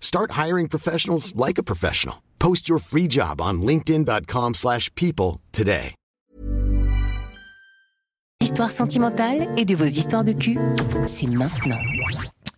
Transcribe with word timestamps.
Start 0.00 0.32
hiring 0.32 0.66
professionals 0.68 1.32
like 1.36 1.58
a 1.58 1.62
professional. 1.62 2.24
Post 2.40 2.68
your 2.68 2.80
free 2.80 3.06
job 3.06 3.40
on 3.40 3.62
linkedin.com/people 3.62 5.40
today. 5.52 5.94
Histoire 8.40 8.70
sentimentale 8.70 9.48
et 9.56 9.64
de 9.64 9.74
vos 9.74 9.84
histoires 9.84 10.24
de 10.24 10.32
cul, 10.32 10.58
c'est 11.06 11.26
maintenant. 11.26 11.76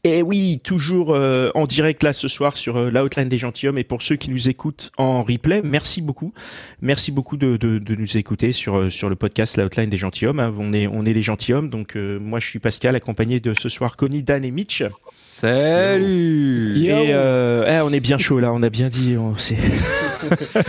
Et 0.02 0.22
oui, 0.22 0.60
toujours 0.64 1.14
euh, 1.14 1.50
en 1.54 1.66
direct 1.66 2.02
là 2.02 2.14
ce 2.14 2.26
soir 2.26 2.56
sur 2.56 2.76
euh, 2.78 2.90
l'outline 2.90 3.28
des 3.28 3.36
gentilshommes. 3.36 3.76
Et 3.76 3.84
pour 3.84 4.00
ceux 4.00 4.16
qui 4.16 4.30
nous 4.30 4.48
écoutent 4.48 4.90
en 4.96 5.22
replay, 5.22 5.60
merci 5.62 6.00
beaucoup, 6.00 6.32
merci 6.80 7.12
beaucoup 7.12 7.36
de, 7.36 7.58
de, 7.58 7.78
de 7.78 7.94
nous 7.94 8.16
écouter 8.16 8.52
sur 8.52 8.76
euh, 8.78 8.88
sur 8.90 9.10
le 9.10 9.16
podcast 9.16 9.58
l'outline 9.58 9.90
des 9.90 9.98
gentilshommes. 9.98 10.40
hein. 10.40 10.54
On 10.58 10.72
est 10.72 10.86
on 10.86 11.04
est 11.04 11.12
les 11.12 11.20
gentilshommes. 11.22 11.68
Donc 11.68 11.96
euh, 11.96 12.18
moi 12.18 12.40
je 12.40 12.48
suis 12.48 12.58
Pascal, 12.60 12.96
accompagné 12.96 13.40
de 13.40 13.52
ce 13.60 13.68
soir 13.68 13.96
Connie, 13.98 14.22
Dan 14.22 14.42
et 14.44 14.50
Mitch. 14.50 14.82
Salut 15.14 16.82
Et 16.86 17.12
euh, 17.12 17.66
eh, 17.68 17.80
on 17.82 17.92
est 17.92 18.00
bien 18.00 18.16
chaud 18.16 18.38
là. 18.38 18.52
On 18.54 18.62
a 18.62 18.70
bien 18.70 18.88
dit. 18.88 19.16
on- 19.18 19.34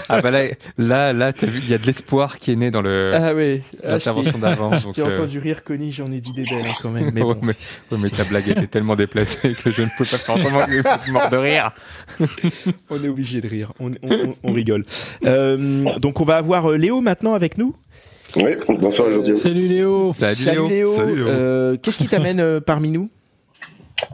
Ah 0.09 0.21
bah 0.21 0.31
là, 0.31 0.43
là, 0.77 1.13
là 1.13 1.33
t'as 1.33 1.47
vu, 1.47 1.59
il 1.63 1.69
y 1.69 1.73
a 1.73 1.77
de 1.77 1.85
l'espoir 1.85 2.39
qui 2.39 2.51
est 2.51 2.55
né 2.55 2.71
dans 2.71 2.81
le 2.81 3.11
Ah. 3.13 3.31
Ah, 3.83 3.91
l'intervention 3.93 4.37
d'avant. 4.39 4.77
je 4.79 4.83
donc, 4.85 4.95
t'ai 4.95 5.01
euh, 5.01 5.13
entendu 5.13 5.39
rire 5.39 5.63
Connie, 5.63 5.91
j'en 5.91 6.11
ai 6.11 6.19
dit 6.21 6.33
des 6.33 6.43
belles 6.43 6.65
hein, 6.67 6.73
quand 6.81 6.89
même. 6.89 7.11
Mais 7.13 7.21
ouais, 7.21 7.33
bon, 7.33 7.39
mais, 7.41 7.53
ouais, 7.91 7.97
mais 8.01 8.09
ta 8.09 8.23
blague 8.23 8.47
était 8.49 8.67
tellement 8.67 8.95
déplacée 8.95 9.53
que 9.63 9.71
je 9.71 9.81
ne 9.81 9.87
peux 9.97 10.05
pas 10.05 10.17
faire 10.17 10.35
autrement 10.35 10.65
que 10.65 11.07
de 11.07 11.11
mort 11.11 11.29
de 11.29 11.37
rire. 11.37 11.71
on 12.89 13.03
est 13.03 13.07
obligé 13.09 13.41
de 13.41 13.47
rire. 13.47 13.71
On, 13.79 13.91
on- 14.03 14.09
on- 14.11 14.35
on 14.43 14.53
rigole. 14.53 14.85
Euh, 15.25 15.85
donc 15.99 16.19
on 16.21 16.23
va 16.23 16.37
avoir 16.37 16.71
euh, 16.71 16.77
Léo 16.77 17.01
maintenant 17.01 17.33
avec 17.33 17.57
nous. 17.57 17.75
Oui, 18.37 18.51
bonsoir 18.79 19.09
aujourd'hui. 19.09 19.35
Salut 19.35 19.67
Léo. 19.67 20.13
Salut, 20.13 20.69
Léo. 20.69 20.93
Salut, 20.95 21.15
Léo. 21.15 21.27
Euh, 21.27 21.77
Qu'est-ce 21.81 21.97
qui 21.97 22.07
t'amène 22.07 22.39
euh, 22.39 22.59
parmi 22.61 22.89
nous? 22.89 23.09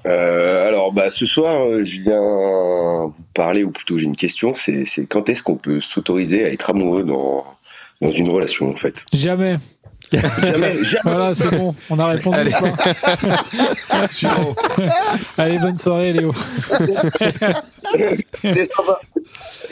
Euh, 0.06 0.68
alors, 0.68 0.92
bah, 0.92 1.10
ce 1.10 1.26
soir, 1.26 1.66
euh, 1.68 1.84
je 1.84 2.00
viens 2.02 2.20
vous 2.20 3.24
parler, 3.34 3.64
ou 3.64 3.72
plutôt 3.72 3.98
j'ai 3.98 4.06
une 4.06 4.16
question, 4.16 4.54
c'est 4.56 4.86
quand 5.08 5.30
est-ce 5.30 5.44
qu'on 5.44 5.56
peut 5.56 5.80
s'autoriser 5.82 6.46
à 6.46 6.50
être 6.52 6.70
amoureux 6.70 7.04
dans, 7.04 7.46
dans 8.02 8.12
une 8.12 8.30
relation, 8.30 8.70
en 8.70 8.76
fait? 8.76 9.04
Jamais. 9.14 9.58
Jamais, 10.12 10.30
jamais 10.84 11.02
Voilà, 11.04 11.36
c'est 11.36 11.52
bon. 11.52 11.76
On 11.90 12.00
a 12.00 12.08
répondu. 12.08 12.38
Allez. 12.38 12.54
bonne 15.62 15.78
soirée, 15.78 16.14
Léo. 16.14 16.32
C'est 18.42 18.66
sympa. 18.66 19.00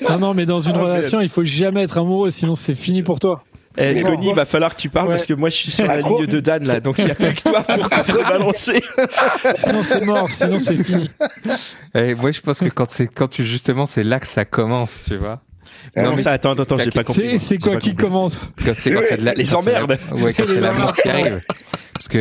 Non, 0.01 0.19
non, 0.19 0.33
mais 0.33 0.45
dans 0.45 0.59
une 0.59 0.75
Ah, 0.75 0.83
relation, 0.83 1.21
il 1.21 1.29
faut 1.29 1.45
jamais 1.45 1.83
être 1.83 1.97
amoureux, 1.97 2.29
sinon 2.29 2.55
c'est 2.55 2.75
fini 2.75 3.03
pour 3.03 3.19
toi. 3.19 3.43
Eh, 3.77 4.01
Connie, 4.03 4.25
bon. 4.27 4.31
il 4.31 4.35
va 4.35 4.45
falloir 4.45 4.73
que 4.75 4.79
tu 4.81 4.89
parles 4.89 5.07
Ouais. 5.07 5.13
parce 5.15 5.25
que 5.25 5.33
moi 5.33 5.49
je 5.49 5.55
suis 5.55 5.71
sur 5.71 5.85
la 5.85 5.99
ligne 6.01 6.25
de 6.27 6.39
Dan 6.39 6.65
là, 6.65 6.79
donc 6.79 6.97
il 6.99 7.05
n'y 7.05 7.11
a 7.11 7.15
pas 7.15 7.31
que 7.31 7.41
toi 7.41 7.61
pour 7.63 7.89
contrebalancer. 7.89 8.81
Sinon 9.55 9.83
c'est 9.83 10.05
mort, 10.05 10.29
sinon 10.29 10.59
c'est 10.59 10.81
fini. 10.83 11.09
Et 11.93 12.15
moi, 12.15 12.31
je 12.31 12.41
pense 12.41 12.59
que 12.59 12.69
quand 12.69 12.89
c'est 12.89 13.07
quand 13.07 13.27
tu 13.27 13.43
justement, 13.43 13.85
c'est 13.85 14.03
là 14.03 14.19
que 14.19 14.27
ça 14.27 14.45
commence, 14.45 15.03
tu 15.07 15.15
vois. 15.17 15.41
Non, 15.95 16.11
mais 16.15 16.21
ça, 16.21 16.31
attends, 16.31 16.51
attends, 16.53 16.63
attends, 16.63 16.77
j'ai 16.77 16.89
pas 16.91 17.03
compris. 17.03 17.39
C'est 17.39 17.57
quoi 17.57 17.75
qui 17.77 17.91
compris. 17.91 18.05
commence 18.05 18.49
Quand 18.65 18.71
c'est 18.75 18.91
quand 18.91 19.01
de 19.17 19.23
la- 19.23 19.33
Les 19.33 19.43
la- 19.43 19.57
emmerdes. 19.57 19.97
Ouais, 20.13 20.33
quand 20.33 20.43
c'est 20.47 20.59
l'amour 20.59 20.79
emmerdes 20.81 20.95
qui 20.95 21.09
arrive. 21.09 21.41
Parce 21.93 22.07
que 22.09 22.19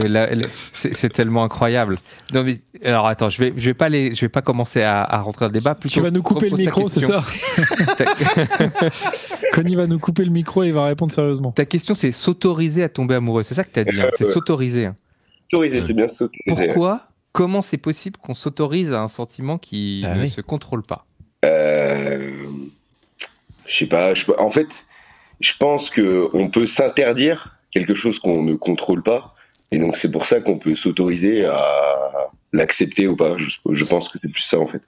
c'est 0.92 1.12
tellement 1.12 1.42
incroyable. 1.44 1.98
Non 2.32 2.42
mais 2.44 2.60
alors 2.84 3.06
attends, 3.08 3.28
je 3.28 3.38
vais 3.38 3.52
je 3.56 3.64
vais 3.66 3.74
pas 3.74 3.88
les 3.88 4.14
je 4.14 4.20
vais 4.20 4.28
pas 4.28 4.40
commencer 4.40 4.82
à, 4.82 5.02
à 5.02 5.20
rentrer 5.20 5.46
dans 5.46 5.52
le 5.52 5.58
débat. 5.58 5.74
Plutôt 5.74 5.94
Tu 5.94 6.00
vas 6.00 6.10
nous 6.10 6.22
couper 6.22 6.48
le 6.48 6.56
micro, 6.56 6.88
c'est 6.88 7.00
ça 7.00 7.24
Connie 9.54 9.74
va 9.74 9.86
nous 9.86 9.98
couper 9.98 10.24
le 10.24 10.30
micro 10.30 10.62
et 10.62 10.68
il 10.68 10.72
va 10.74 10.84
répondre 10.86 11.12
sérieusement. 11.12 11.52
Ta 11.52 11.64
question 11.64 11.94
c'est 11.94 12.12
s'autoriser 12.12 12.82
à 12.82 12.88
tomber 12.88 13.14
amoureux. 13.14 13.42
C'est 13.42 13.54
ça 13.54 13.64
que 13.64 13.70
t'as 13.70 13.84
dit. 13.84 14.00
hein. 14.00 14.10
C'est 14.18 14.24
Euh, 14.26 14.32
s'autoriser. 14.32 14.86
hein. 14.86 14.96
S'autoriser, 15.50 15.80
c'est 15.80 15.94
bien 15.94 16.08
s'autoriser. 16.08 16.66
Pourquoi 16.66 17.08
Comment 17.32 17.62
c'est 17.62 17.78
possible 17.78 18.16
qu'on 18.18 18.34
s'autorise 18.34 18.92
à 18.92 19.00
un 19.00 19.08
sentiment 19.08 19.58
qui 19.58 20.02
Ah 20.06 20.14
ne 20.14 20.22
oui. 20.22 20.30
se 20.30 20.40
contrôle 20.40 20.82
pas? 20.82 21.04
Euh, 21.44 22.32
je 23.66 23.76
sais 23.76 23.86
pas, 23.86 24.14
je- 24.14 24.24
en 24.38 24.50
fait, 24.50 24.86
je 25.40 25.52
pense 25.58 25.90
que 25.90 26.28
on 26.32 26.48
peut 26.48 26.66
s'interdire 26.66 27.56
quelque 27.70 27.94
chose 27.94 28.18
qu'on 28.20 28.42
ne 28.42 28.54
contrôle 28.54 29.02
pas, 29.02 29.33
et 29.74 29.78
donc 29.78 29.96
c'est 29.96 30.10
pour 30.10 30.24
ça 30.24 30.40
qu'on 30.40 30.58
peut 30.58 30.74
s'autoriser 30.74 31.44
à 31.46 31.58
l'accepter 32.52 33.06
ou 33.08 33.16
pas. 33.16 33.36
Je, 33.38 33.48
je 33.72 33.84
pense 33.84 34.08
que 34.08 34.18
c'est 34.18 34.28
plus 34.30 34.42
ça 34.42 34.58
en 34.58 34.66
fait. 34.68 34.80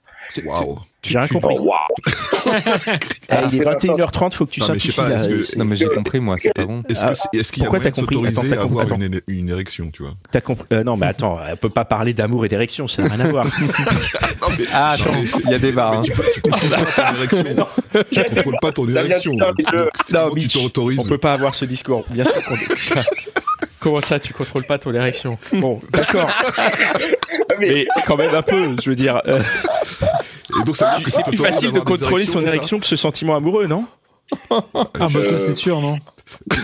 Waouh. 0.43 0.77
J'ai 1.03 1.17
rien 1.19 1.27
compris. 1.29 1.55
Oh, 1.57 1.71
Ah, 3.29 3.43
il 3.51 3.61
est 3.61 3.65
21h30, 3.65 4.33
faut 4.33 4.45
que 4.45 4.51
tu 4.51 4.59
mais 4.59 4.65
simplifies 4.65 4.91
pas, 4.91 5.09
que- 5.11 5.43
C'est- 5.43 5.55
Non 5.55 5.63
mais 5.63 5.77
j'ai 5.77 5.87
compris 5.87 6.19
moi, 6.19 6.35
c'est 6.37 6.53
pas 6.53 6.65
bon. 6.65 6.83
Est-ce 6.89 7.05
Ah, 7.05 7.09
que 7.09 7.15
c'est- 7.15 7.29
est-ce 7.39 7.51
qu'il 7.53 7.63
y 7.63 7.65
a 7.65 7.69
pourquoi 7.69 7.79
moyen 7.79 7.91
de 7.91 7.95
t'as 7.95 8.01
compris? 8.01 8.17
Attends, 8.27 8.41
s'autoriser 8.41 8.49
t'as 8.55 8.59
à 8.61 8.63
avoir 8.65 8.87
compris- 8.87 9.05
une, 9.05 9.21
une 9.27 9.49
érection, 9.49 9.89
tu 9.89 10.03
vois? 10.03 10.11
T'as 10.31 10.41
compris 10.41 10.65
euh, 10.73 10.83
Non, 10.83 10.97
mais 10.97 11.05
attends, 11.07 11.39
on 11.49 11.55
peut 11.55 11.69
pas 11.69 11.85
parler 11.85 12.13
d'amour 12.13 12.43
et 12.45 12.49
d'érection, 12.49 12.89
ça 12.89 13.03
n'a 13.03 13.09
rien 13.15 13.25
à 13.25 13.29
voir. 13.29 13.45
Non, 14.41 14.47
mais- 14.57 14.65
Ah 14.73 14.95
non, 14.99 15.05
attends, 15.05 15.13
mais 15.13 15.25
il 15.45 15.49
y 15.51 15.53
a 15.53 15.59
débat. 15.59 15.91
mais 15.91 15.97
hein. 15.97 16.01
tu, 16.01 16.11
tu 16.33 16.41
contrôles 16.41 16.69
pas 16.69 16.81
ton 16.83 17.15
érection. 17.15 17.43
tu 18.11 18.23
contrôles 18.35 18.55
pas 18.61 18.71
ton 18.73 18.87
érection. 18.89 19.33
Non, 19.33 20.33
tu 20.35 20.47
t'autorises 20.49 20.99
On 20.99 21.05
peut 21.07 21.17
pas 21.17 21.33
avoir 21.33 21.55
ce 21.55 21.63
discours. 21.65 22.05
Bien 22.09 22.25
sûr 22.25 22.33
qu'on 22.33 22.55
Comment 23.87 24.01
ça, 24.01 24.19
tu 24.19 24.33
contrôles 24.33 24.65
pas 24.65 24.77
ton 24.77 24.93
érection 24.93 25.37
Bon, 25.53 25.79
d'accord. 25.91 26.29
Mais 27.57 27.87
quand 28.05 28.17
même 28.17 28.35
un 28.35 28.41
peu, 28.41 28.75
je 28.83 28.89
veux 28.89 28.97
dire. 28.97 29.21
euh, 29.25 29.39
Et 30.59 30.63
donc, 30.65 30.75
ça 30.75 30.89
veut 30.89 30.95
dire 30.97 31.05
que 31.05 31.09
c'est 31.09 31.23
plus 31.23 31.37
facile 31.37 31.71
de 31.71 31.79
contrôler 31.79 32.25
son 32.25 32.41
érection 32.41 32.81
que 32.81 32.85
ce 32.85 32.97
sentiment 32.97 33.37
amoureux, 33.37 33.65
non 33.65 33.85
Ah 34.51 34.59
bah 34.73 34.89
Je- 35.13 35.23
ça 35.23 35.37
c'est 35.37 35.53
sûr, 35.53 35.79
non 35.79 35.99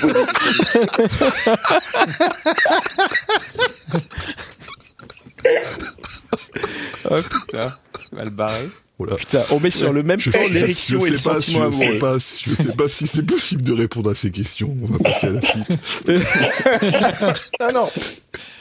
Oh 7.10 7.16
putain, 7.22 7.72
mal 8.14 8.30
barré. 8.30 8.70
Voilà. 9.00 9.16
Putain, 9.16 9.42
on 9.52 9.60
met 9.60 9.72
sur 9.72 9.92
le 9.92 10.04
même 10.04 10.20
plan 10.20 10.32
je- 10.48 10.54
l'érection 10.54 11.00
je 11.02 11.08
et 11.08 11.10
le 11.10 11.18
sais 11.18 11.30
pas, 11.30 11.40
sentiment 11.42 11.72
je 11.72 11.76
sais 11.76 11.84
amoureux. 11.86 12.00
pas, 12.00 12.18
je 12.20 12.54
sais 12.54 12.74
pas 12.74 12.88
si 12.88 13.08
c'est 13.08 13.26
possible 13.26 13.64
de 13.64 13.74
répondre 13.74 14.12
à 14.12 14.16
ces 14.16 14.30
questions. 14.32 14.74
On 14.82 14.86
va 14.86 15.00
passer 15.00 15.28
à 15.28 15.30
la 15.32 15.42
suite. 15.42 15.80
Non, 17.60 17.72
non. 17.74 17.90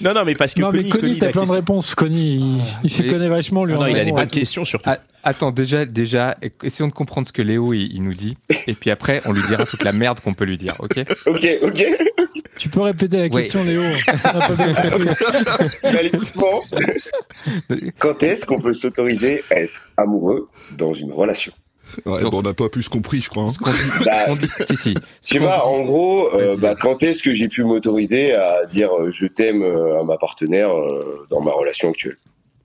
Non, 0.01 0.15
non, 0.15 0.25
mais 0.25 0.35
parce 0.35 0.55
que 0.55 0.61
Non 0.61 0.71
mais 0.73 0.79
Connie, 0.79 0.91
Connie, 0.91 1.01
Connie, 1.03 1.19
t'as 1.19 1.29
plein 1.31 1.45
de 1.45 1.51
réponses. 1.53 1.95
Connie, 1.95 2.35
il, 2.37 2.63
il 2.85 2.91
s'y 2.91 3.03
Mais- 3.03 3.11
connaît 3.11 3.29
vachement 3.29 3.65
lui. 3.65 3.75
Ah 3.75 3.79
non, 3.81 3.87
il 3.87 3.97
a 3.99 4.05
des 4.05 4.13
bonnes 4.13 4.27
questions 4.27 4.65
surtout. 4.65 4.91
Ah, 4.91 4.99
attends, 5.23 5.51
déjà, 5.53 5.85
déjà, 5.85 6.37
essayons 6.63 6.89
de 6.89 6.93
comprendre 6.95 7.27
ce 7.27 7.33
que 7.33 7.43
Léo 7.43 7.73
il, 7.75 7.93
il 7.95 8.03
nous 8.03 8.15
dit, 8.15 8.37
et 8.67 8.75
puis 8.75 8.91
après 8.91 9.21
on 9.27 9.33
lui 9.33 9.43
dira 9.47 9.65
toute 9.65 9.85
la 9.85 9.93
merde 9.93 10.19
qu'on 10.21 10.35
peut 10.35 10.45
lui 10.45 10.59
dire, 10.59 10.73
ok? 10.81 11.05
Ok, 11.27 11.47
ok. 11.63 11.85
Tu 12.63 12.69
peux 12.69 12.83
répéter 12.83 13.17
la 13.17 13.23
Ouais. 13.25 13.31
question, 13.31 13.65
Léo. 13.65 13.83
Quand 17.99 18.23
est-ce 18.23 18.47
qu'on 18.47 18.61
peut 18.61 18.73
s'autoriser 18.73 19.43
à 19.51 19.63
être 19.63 19.73
amoureux 19.97 20.49
dans 20.79 20.93
une 20.95 21.13
relation? 21.13 21.53
Ouais, 22.07 22.23
Donc- 22.23 22.31
bon, 22.31 22.39
on 22.39 22.43
n'a 22.43 22.55
pas 22.55 22.69
plus 22.69 22.89
compris, 22.89 23.19
je 23.19 23.29
crois. 23.29 23.43
hein. 23.45 23.51
Ce 23.53 23.59
qu'on 23.59 23.73
dit, 23.73 23.79
Bah, 24.07 24.27
si 24.69 24.77
si. 24.77 24.95
Tu 25.23 25.41
vois, 25.41 25.67
en 25.67 25.83
gros, 25.83 26.33
euh, 26.35 26.57
bah, 26.57 26.77
quand 26.81 27.03
est-ce 27.03 27.21
que 27.23 27.35
j'ai 27.35 27.49
pu 27.49 27.65
m'autoriser 27.65 28.33
à 28.35 28.65
dire 28.65 28.91
euh, 28.97 29.11
je 29.11 29.27
t'aime 29.27 29.63
euh, 29.63 30.01
à 30.01 30.05
ma 30.05 30.17
partenaire 30.17 30.71
euh, 30.71 31.27
dans 31.31 31.41
ma 31.43 31.51
relation 31.51 31.91
actuelle? 31.91 32.17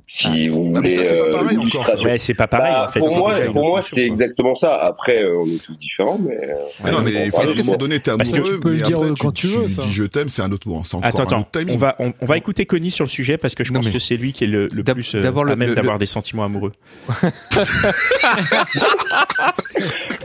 Si 0.09 0.48
vous 0.48 0.71
Ah, 0.74 0.80
mais 0.81 0.89
voulez. 0.89 0.95
ça, 0.95 1.04
c'est 1.04 1.18
pas 1.18 1.25
euh, 1.25 1.31
pareil. 1.31 1.57
Ouais, 2.06 2.18
c'est 2.18 2.33
pas 2.33 2.48
pareil 2.48 2.74
Bah, 2.74 2.86
en 2.88 2.92
fait. 2.92 3.00
pour 3.01 3.18
moi, 3.18 3.36
pour 3.51 3.80
c'est 3.81 4.06
exactement 4.06 4.56
ça. 4.56 4.77
Après, 4.77 5.21
euh, 5.21 5.38
on 5.44 5.45
est 5.48 5.62
tous 5.62 5.77
différents, 5.77 6.18
mais. 6.18 6.33
euh, 6.33 6.54
Mais 6.86 6.92
non, 6.92 7.01
mais 7.01 7.12
il 7.25 7.30
faut- 7.31 7.42
à 7.42 7.45
du 7.45 7.51
un 7.51 7.56
moment 7.56 7.71
mot. 7.74 7.77
donné, 7.77 8.00
t'es 8.00 8.15
Parce 8.15 8.31
que 8.31 8.38
amoureux, 8.38 8.54
tu 8.54 8.59
peux 8.62 8.69
le 8.69 8.75
mais 8.77 8.81
dire 8.83 8.98
après, 9.00 9.09
quand 9.19 9.31
tu, 9.33 9.48
tu 9.48 9.54
veux, 9.54 9.65
dis 9.68 9.92
je 9.92 10.04
t'aime, 10.06 10.30
c'est 10.30 10.42
un 10.42 10.51
autre 10.54 10.65
mot. 10.69 10.77
hein. 10.77 11.00
Attends, 11.04 11.24
un 11.24 11.25
attends, 11.42 11.45
on 11.69 11.75
va, 11.75 11.95
on, 12.00 12.13
on 12.21 12.25
va 12.25 12.38
écouter 12.38 12.65
Connie 12.65 12.89
sur 12.89 13.04
le 13.04 13.09
sujet 13.09 13.36
parce 13.38 13.54
que 13.54 13.65
je 13.65 13.74
Non, 13.74 13.81
pense 13.81 13.89
que 13.92 14.00
c'est 14.00 14.15
lui 14.15 14.31
qui 14.31 14.45
est 14.45 14.48
le, 14.48 14.69
plus 14.69 15.15
euh, 15.15 15.19
à 15.19 15.44
le- 15.44 15.56
même 15.57 15.74
d'avoir 15.74 15.95
le- 15.95 16.00
des 16.00 16.06
sentiments 16.06 16.45
amoureux. 16.45 16.71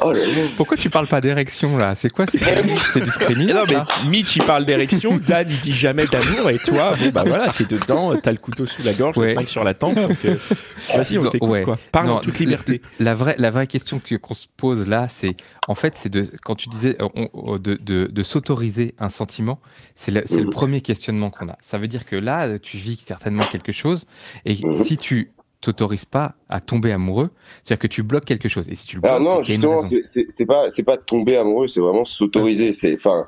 Oh. 0.04 0.12
Pourquoi 0.56 0.76
tu 0.76 0.90
parles 0.90 1.06
pas 1.06 1.20
d'érection 1.20 1.76
là? 1.76 1.94
C'est 1.94 2.10
quoi 2.10 2.26
C'est 2.28 3.00
discriminant. 3.02 3.54
non 3.54 3.62
mais 3.68 4.08
Mitch 4.08 4.36
il 4.36 4.44
parle 4.44 4.64
d'érection, 4.64 5.18
Dan 5.26 5.46
il 5.50 5.58
dit 5.60 5.72
jamais 5.72 6.06
d'amour 6.06 6.50
et 6.50 6.58
toi 6.58 6.92
bah 7.12 7.24
voilà 7.26 7.48
t'es 7.50 7.64
dedans, 7.64 8.14
t'as 8.20 8.30
le 8.32 8.38
couteau 8.38 8.66
sous 8.66 8.82
la 8.82 8.92
gorge, 8.92 9.16
le 9.16 9.46
sur 9.46 9.64
la 9.64 9.71
euh, 9.82 10.36
Vas-y 10.96 11.18
on 11.18 11.22
Non, 11.22 11.30
t'écoute 11.30 11.48
ouais. 11.48 11.62
quoi. 11.62 11.78
Parle 11.92 12.06
Non, 12.08 12.14
en 12.16 12.20
toute 12.20 12.34
la- 12.34 12.40
liberté. 12.40 12.82
La 13.00 13.14
vraie, 13.14 13.34
la 13.38 13.50
vraie 13.50 13.66
question 13.66 13.98
que- 14.00 14.14
qu'on 14.16 14.34
se 14.34 14.46
pose 14.56 14.86
là, 14.86 15.08
c'est 15.08 15.36
en 15.68 15.74
fait, 15.74 15.94
c'est 15.96 16.08
de 16.08 16.26
quand 16.44 16.54
tu 16.54 16.68
disais 16.68 16.96
euh, 17.00 17.08
on- 17.14 17.28
on- 17.32 17.58
de, 17.58 17.74
de, 17.74 18.06
de 18.06 18.22
s'autoriser 18.22 18.94
un 18.98 19.08
sentiment, 19.08 19.60
c'est 19.96 20.10
le, 20.12 20.22
c'est 20.26 20.38
le 20.40 20.44
Mhm. 20.44 20.50
premier 20.50 20.80
questionnement 20.80 21.30
qu'on 21.30 21.48
a. 21.48 21.56
Ça 21.62 21.78
veut 21.78 21.88
dire 21.88 22.04
que 22.04 22.16
là, 22.16 22.46
euh, 22.46 22.58
tu 22.60 22.76
vis 22.76 23.02
certainement 23.06 23.44
quelque 23.50 23.72
chose, 23.72 24.06
et 24.44 24.54
Mhm. 24.64 24.84
si 24.84 24.96
tu 24.96 25.32
t'autorises 25.60 26.04
pas 26.06 26.34
à 26.48 26.60
tomber 26.60 26.90
amoureux, 26.90 27.30
c'est-à-dire 27.62 27.80
que 27.80 27.86
tu 27.86 28.02
bloques 28.02 28.24
quelque 28.24 28.48
chose. 28.48 28.68
Et 28.68 28.74
si 28.74 28.84
tu 28.88 28.96
le 28.96 29.02
bloques, 29.02 29.12
Alors 29.14 29.36
non, 29.36 29.42
justement, 29.42 29.80
c'est- 29.82 30.46
pas 30.46 30.68
c'est 30.70 30.82
pas 30.82 30.96
tomber 30.98 31.36
amoureux, 31.36 31.68
c'est 31.68 31.78
vraiment 31.80 32.04
s'autoriser. 32.04 32.72
C'est 32.72 32.94
enfin, 32.96 33.26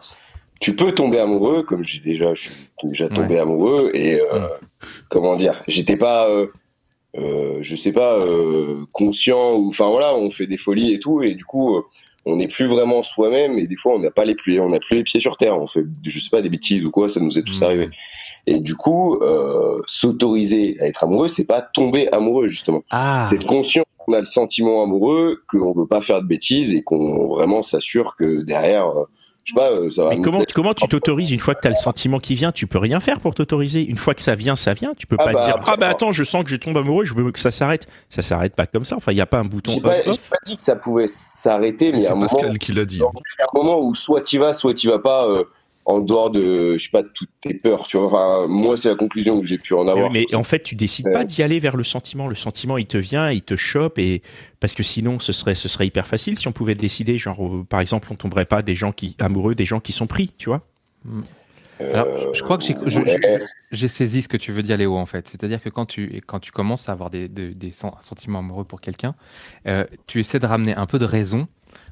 tu 0.64 0.74
peux 0.74 0.92
tomber 0.92 1.18
amoureux, 1.18 1.62
comme 1.62 1.84
j'ai 1.84 2.00
déjà, 2.00 2.32
je 2.32 2.44
suis 2.44 2.54
déjà 2.82 3.10
tombé 3.10 3.38
amoureux 3.38 3.90
et 3.92 4.18
euh, 4.18 4.38
Mm. 4.38 4.86
comment 5.10 5.36
dire, 5.36 5.62
j'étais 5.68 5.98
pas, 5.98 6.30
euh, 6.30 6.46
euh, 7.18 7.58
je 7.60 7.76
sais 7.76 7.92
pas, 7.92 8.18
conscient 8.92 9.56
ou 9.56 9.68
enfin 9.68 9.90
voilà, 9.90 10.14
on 10.14 10.30
fait 10.30 10.46
des 10.46 10.56
folies 10.56 10.94
et 10.94 10.98
tout 10.98 11.22
et 11.22 11.34
du 11.34 11.44
coup, 11.44 11.82
on 12.24 12.36
n'est 12.36 12.48
plus 12.48 12.66
vraiment 12.66 13.02
soi-même 13.02 13.58
et 13.58 13.66
des 13.66 13.76
fois 13.76 13.92
on 13.94 13.98
n'a 13.98 14.10
pas 14.10 14.24
les 14.24 14.34
pieds, 14.34 14.58
on 14.58 14.70
n'a 14.70 14.78
plus 14.78 14.96
les 14.96 15.04
pieds 15.04 15.20
sur 15.20 15.36
terre, 15.36 15.60
on 15.60 15.66
fait, 15.66 15.84
je 16.02 16.18
sais 16.18 16.30
pas, 16.30 16.40
des 16.40 16.48
bêtises 16.48 16.82
ou 16.86 16.90
quoi, 16.90 17.10
ça 17.10 17.20
nous 17.20 17.38
est 17.38 17.42
tous 17.42 17.60
arrivé. 17.60 17.90
Et 18.46 18.58
du 18.58 18.74
coup, 18.74 19.20
s'autoriser 19.86 20.78
à 20.80 20.86
être 20.86 21.04
amoureux, 21.04 21.28
c'est 21.28 21.46
pas 21.46 21.60
tomber 21.60 22.10
amoureux 22.10 22.48
justement. 22.48 22.82
Ah, 22.88 23.22
c'est 23.22 23.36
être 23.36 23.46
conscient 23.46 23.84
qu'on 23.98 24.14
a 24.14 24.20
le 24.20 24.24
sentiment 24.24 24.82
amoureux, 24.82 25.42
qu'on 25.46 25.74
veut 25.74 25.86
pas 25.86 26.00
faire 26.00 26.22
de 26.22 26.26
bêtises 26.26 26.72
et 26.72 26.82
qu'on 26.82 27.28
vraiment 27.34 27.62
s'assure 27.62 28.16
que 28.16 28.40
derrière, 28.40 28.86
je 29.44 29.52
sais 29.52 29.54
pas, 29.56 29.70
euh, 29.70 29.90
ça 29.90 30.04
va. 30.04 30.10
Mais 30.10 30.16
nous 30.16 30.44
comment, 30.54 30.74
tu 30.74 30.88
t'autorises 30.88 31.30
une 31.30 31.38
fois 31.38 31.54
que 31.54 31.60
tu 31.60 31.66
as 31.66 31.70
le 31.70 31.76
sentiment 31.76 32.18
qui 32.18 32.34
vient 32.34 32.50
Tu 32.50 32.66
peux 32.66 32.78
rien 32.78 32.98
faire 33.00 33.20
pour 33.20 33.34
t'autoriser. 33.34 33.84
Une 33.84 33.98
fois 33.98 34.14
que 34.14 34.22
ça 34.22 34.34
vient, 34.34 34.56
ça 34.56 34.72
vient. 34.74 34.94
Tu 34.96 35.06
peux 35.06 35.16
Ah 35.18 35.24
pas 35.26 35.32
bah, 35.32 35.40
te 35.40 35.44
dire 35.46 35.54
après, 35.56 35.72
Ah 35.72 35.76
bah 35.76 35.88
attends, 35.88 36.12
je 36.12 36.24
sens 36.24 36.44
que 36.44 36.50
je 36.50 36.56
tombe 36.56 36.76
amoureux, 36.78 37.04
je 37.04 37.12
veux 37.14 37.30
que 37.30 37.38
ça 37.38 37.50
s'arrête. 37.50 37.86
Ça 38.08 38.22
s'arrête 38.22 38.54
pas 38.56 38.66
comme 38.66 38.84
ça. 38.84 38.96
Enfin, 38.96 39.12
il 39.12 39.16
n'y 39.16 39.20
a 39.20 39.26
pas 39.26 39.38
un 39.38 39.44
bouton 39.44 39.70
J'ai 39.72 39.80
pas, 39.80 39.90
pas 40.02 40.36
dit 40.46 40.56
que 40.56 40.62
ça 40.62 40.76
pouvait 40.76 41.06
s'arrêter, 41.06 41.92
mais 41.92 41.98
il 41.98 42.02
y 42.02 42.04
a 42.04 42.08
C'est 42.08 42.12
un 42.12 42.16
moment, 42.16 42.28
Pascal 42.28 42.58
qui 42.58 42.72
l'a 42.72 42.84
dit. 42.84 42.96
il 42.96 43.00
y 43.00 43.02
a 43.42 43.46
un 43.52 43.58
moment 43.58 43.80
où 43.80 43.94
soit 43.94 44.22
tu 44.22 44.38
vas, 44.38 44.52
soit 44.54 44.72
tu 44.74 44.88
vas 44.88 44.98
pas. 44.98 45.26
euh, 45.28 45.44
en 45.86 46.00
dehors 46.00 46.30
de, 46.30 46.76
je 46.78 46.82
sais 46.84 46.90
pas, 46.90 47.02
toutes 47.02 47.28
tes 47.42 47.52
peurs, 47.54 47.86
tu 47.86 47.98
vois. 47.98 48.06
Enfin, 48.06 48.46
moi, 48.48 48.76
c'est 48.76 48.88
la 48.88 48.94
conclusion 48.94 49.40
que 49.40 49.46
j'ai 49.46 49.58
pu 49.58 49.74
en 49.74 49.86
avoir. 49.86 50.10
Mais 50.10 50.24
sur 50.28 50.38
en 50.38 50.42
fait, 50.42 50.62
tu 50.62 50.74
décides 50.76 51.06
Ouais. 51.06 51.12
pas 51.12 51.24
d'y 51.24 51.42
aller 51.42 51.60
vers 51.60 51.76
le 51.76 51.84
sentiment. 51.84 52.26
Le 52.26 52.34
sentiment, 52.34 52.78
il 52.78 52.86
te 52.86 52.96
vient, 52.96 53.30
il 53.30 53.42
te 53.42 53.54
chope, 53.56 53.98
et 53.98 54.22
parce 54.60 54.74
que 54.74 54.82
sinon, 54.82 55.18
ce 55.18 55.32
serait, 55.32 55.54
ce 55.54 55.68
serait 55.68 55.86
hyper 55.86 56.06
facile 56.06 56.38
si 56.38 56.48
on 56.48 56.52
pouvait 56.52 56.74
décider. 56.74 57.18
Genre, 57.18 57.44
euh, 57.46 57.64
par 57.68 57.80
exemple, 57.80 58.08
on 58.10 58.14
tomberait 58.14 58.46
pas 58.46 58.62
des 58.62 58.74
gens 58.74 58.92
qui 58.92 59.14
amoureux, 59.18 59.54
des 59.54 59.66
gens 59.66 59.80
qui 59.80 59.92
sont 59.92 60.06
pris, 60.06 60.32
tu 60.38 60.48
vois. 60.48 60.62
ça. 61.78 61.84
Alors, 61.92 62.06
Euh, 62.06 62.30
je- 62.32 62.38
je 62.38 62.42
crois 62.44 62.56
que 62.56 62.64
j'ai- 62.64 62.76
je- 62.86 63.00
ouais. 63.00 63.18
je- 63.72 63.76
j'ai 63.76 63.88
saisi 63.88 64.22
ce 64.22 64.28
que 64.28 64.36
tu 64.36 64.52
veux 64.52 64.62
dire, 64.62 64.76
Léo, 64.76 64.96
en 64.96 65.06
fait. 65.06 65.28
C'est-à-dire 65.28 65.60
que 65.60 65.68
quand 65.68 65.86
tu, 65.86 66.22
quand 66.26 66.38
tu 66.38 66.52
commences 66.52 66.88
à 66.88 66.92
avoir 66.92 67.10
des, 67.10 67.28
des, 67.28 67.48
des 67.52 67.72
sen- 67.72 67.90
sentiments 68.00 68.38
amoureux 68.38 68.64
pour 68.64 68.80
quelqu'un, 68.80 69.14
euh, 69.66 69.84
tu 70.06 70.20
essaies 70.20 70.38
de 70.38 70.46
ramener 70.46 70.74
un 70.74 70.86
peu 70.86 70.98
de 71.00 71.04
raison 71.04 71.48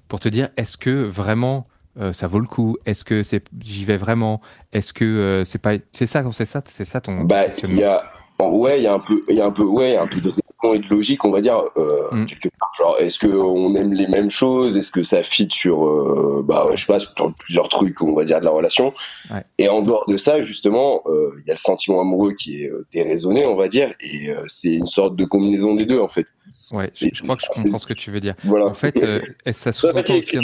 pour 0.09 0.21
te 0.21 0.29
dire 0.29 0.50
est-ce 0.56 0.77
que 0.77 0.91
vraiment 1.03 1.67
euh, 2.00 2.12
ça 2.12 2.27
vaut 2.27 2.41
le 2.41 2.47
coup 2.47 2.77
Est-ce 2.87 3.05
que 3.05 3.23
c'est 3.23 3.44
j'y 3.61 3.85
vais 3.85 3.97
vraiment? 3.97 4.41
Est-ce 4.73 4.93
que 4.93 5.05
euh, 5.05 5.44
c'est 5.44 5.59
pas 5.61 5.75
c'est 5.93 6.06
ça 6.06 6.25
c'est 6.33 6.44
ça 6.47 6.62
c'est 6.65 6.85
ça 6.85 7.00
ton 7.00 7.23
Bah, 7.25 7.44
y 7.49 7.83
a, 7.85 8.03
ouais, 8.41 8.79
il 8.81 8.85
y 8.85 8.87
a 8.87 8.94
un 8.94 8.99
peu, 8.99 9.23
il 9.29 9.37
y 9.37 9.41
a 9.41 9.47
un 9.47 9.50
peu, 9.53 9.62
ouais, 9.65 9.97
un 9.97 10.06
peu 10.06 10.21
de 10.21 10.29
raison 10.31 10.75
et 10.75 10.79
de 10.79 10.87
logique, 10.89 11.25
on 11.25 11.31
va 11.31 11.41
dire, 11.41 11.61
euh, 11.77 12.09
Mm. 12.12 12.27
quelque 12.27 12.49
part. 12.59 12.71
Genre, 12.79 12.97
est-ce 13.00 13.19
que 13.19 13.27
on 13.27 13.75
aime 13.75 13.93
les 13.93 14.06
mêmes 14.06 14.31
choses? 14.31 14.77
Est-ce 14.77 14.91
que 14.91 15.03
ça 15.03 15.23
fit 15.23 15.49
sur, 15.50 16.43
bah, 16.44 16.67
je 16.75 16.81
sais 16.81 16.87
pas, 16.87 16.99
sur 17.00 17.12
plusieurs 17.39 17.69
trucs, 17.69 18.00
on 18.03 18.15
va 18.15 18.25
dire, 18.25 18.38
de 18.41 18.45
la 18.45 18.50
relation? 18.50 18.95
Ouais. 19.31 19.45
Et 19.59 19.69
en 19.69 19.83
dehors 19.83 20.05
de 20.09 20.17
ça, 20.17 20.41
justement, 20.41 21.03
il 21.09 21.47
y 21.47 21.50
a 21.50 21.55
le 21.55 21.59
sentiment 21.59 22.00
amoureux 22.00 22.33
qui 22.33 22.62
est 22.65 22.71
déraisonné, 22.93 23.45
on 23.45 23.56
va 23.56 23.69
dire, 23.69 23.93
et 24.00 24.31
c'est 24.47 24.73
une 24.75 24.87
sorte 24.87 25.17
de 25.17 25.25
combinaison 25.25 25.75
des 25.75 25.85
deux, 25.87 26.00
en 26.00 26.09
fait. 26.09 26.27
Ouais, 26.70 26.91
je, 26.94 27.06
je 27.12 27.23
crois 27.23 27.37
que 27.37 27.43
je 27.43 27.62
comprends 27.62 27.79
ce 27.79 27.87
que 27.87 27.93
tu 27.94 28.11
veux 28.11 28.20
dire. 28.20 28.35
Voilà. 28.44 28.67
En 28.67 28.75
fait, 28.75 28.97
euh, 29.03 29.20
ça 29.53 29.73
sous-entend 29.73 30.14
aussi 30.14 30.37
un. 30.38 30.43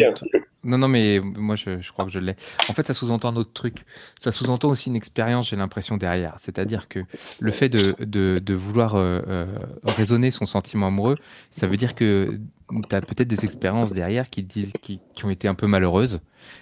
Non, 0.65 0.76
non, 0.76 0.88
mais 0.88 1.20
moi, 1.20 1.55
je, 1.55 1.81
je 1.81 1.93
crois 1.93 2.05
que 2.05 2.11
je 2.11 2.19
l'ai. 2.19 2.35
En 2.69 2.73
fait, 2.73 2.87
ça 2.87 2.93
sous-entend 2.93 3.29
un 3.29 3.37
autre 3.37 3.53
truc. 3.53 3.85
Ça 4.19 4.32
sous-entend 4.32 4.69
aussi 4.69 4.88
une 4.88 4.97
expérience, 4.97 5.49
j'ai 5.50 5.56
l'impression, 5.56 5.97
derrière. 5.97 6.35
C'est-à-dire 6.38 6.88
que 6.88 7.00
le 7.38 7.53
fait 7.53 7.69
de, 7.69 8.05
de, 8.05 8.35
de 8.43 8.55
vouloir 8.55 8.97
euh, 8.97 9.20
euh, 9.29 9.47
raisonner 9.85 10.31
son 10.32 10.47
sentiment 10.47 10.88
amoureux, 10.88 11.17
ça 11.53 11.67
veut 11.69 11.76
dire 11.76 11.94
que 11.94 12.41
tu 12.91 12.94
as 12.97 13.00
peut-être 13.00 13.29
des 13.29 13.44
expériences 13.44 13.93
derrière 13.93 14.29
qui, 14.31 14.43
disent, 14.43 14.73
qui, 14.82 15.00
qui 15.15 15.25
ont 15.25 15.31
été 15.31 15.47
un 15.49 15.55
peu 15.55 15.67
malheureuses 15.67 16.20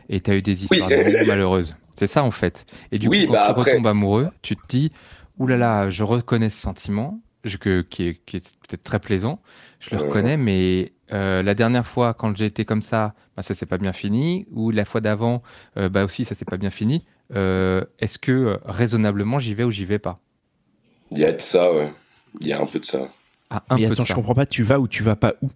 et 0.08 0.20
tu 0.20 0.30
as 0.30 0.36
eu 0.36 0.42
des 0.42 0.64
histoires 0.64 0.88
d'amour 0.90 1.26
malheureuses. 1.26 1.76
C'est 1.94 2.06
ça, 2.06 2.22
en 2.22 2.30
fait. 2.30 2.66
Et 2.92 2.98
du 2.98 3.08
Oui, 3.08 3.22
coup, 3.26 3.32
quand 3.32 3.38
bah 3.38 3.44
tu 3.46 3.50
après- 3.60 3.70
retombes 3.72 3.86
amoureux, 3.86 4.28
tu 4.42 4.56
te 4.56 4.62
dis, 4.68 4.92
oulala, 5.38 5.66
là 5.66 5.84
là, 5.84 5.90
je 5.90 6.02
reconnais 6.04 6.50
ce 6.50 6.60
sentiment, 6.60 7.18
je- 7.46 7.56
que, 7.56 7.82
qui 7.82 8.08
est, 8.08 8.14
qui 8.26 8.36
est 8.36 8.54
peut-être 8.68 8.82
très 8.82 8.98
plaisant, 9.00 9.40
je 9.80 9.90
le 9.94 9.96
Ouais. 10.02 10.08
reconnais, 10.08 10.36
mais 10.36 10.92
euh, 11.12 11.42
la 11.42 11.54
dernière 11.54 11.86
fois, 11.86 12.14
quand 12.14 12.36
j'ai 12.36 12.46
été 12.46 12.64
comme 12.64 12.82
ça, 12.82 13.14
bah, 13.36 13.42
ça 13.42 13.54
s'est 13.54 13.66
pas 13.66 13.78
bien 13.78 13.92
fini, 13.92 14.46
ou 14.50 14.70
la 14.70 14.84
fois 14.84 15.00
d'avant, 15.00 15.42
euh, 15.76 15.88
bah 15.88 16.04
aussi, 16.04 16.24
ça 16.24 16.34
s'est 16.34 16.44
pas 16.44 16.56
bien 16.56 16.70
fini. 16.70 17.04
Euh, 17.34 17.84
Est-ce 17.98 18.18
que 18.18 18.58
raisonnablement, 18.64 19.38
j'y 19.38 19.54
vais 19.54 19.64
ou 19.64 19.70
j'y 19.70 19.84
vais 19.84 19.98
pas? 19.98 20.20
Il 21.12 21.18
y 21.18 21.24
a 21.24 21.32
de 21.32 21.40
ça, 21.40 21.72
ouais. 21.72 21.92
Il 22.40 22.46
y 22.48 22.52
a 22.52 22.60
un 22.60 22.66
peu 22.66 22.78
de 22.80 22.84
ça. 22.84 23.06
Ah, 23.50 23.62
un 23.70 23.76
Mais 23.76 23.86
peu 23.86 23.92
attends, 23.92 24.02
de 24.02 24.06
je 24.06 24.12
ça. 24.12 24.14
comprends 24.14 24.34
pas. 24.34 24.46
Tu 24.46 24.62
vas 24.62 24.78
ou 24.80 24.88
tu 24.88 25.02
vas 25.02 25.16
pas 25.16 25.34
où? 25.42 25.48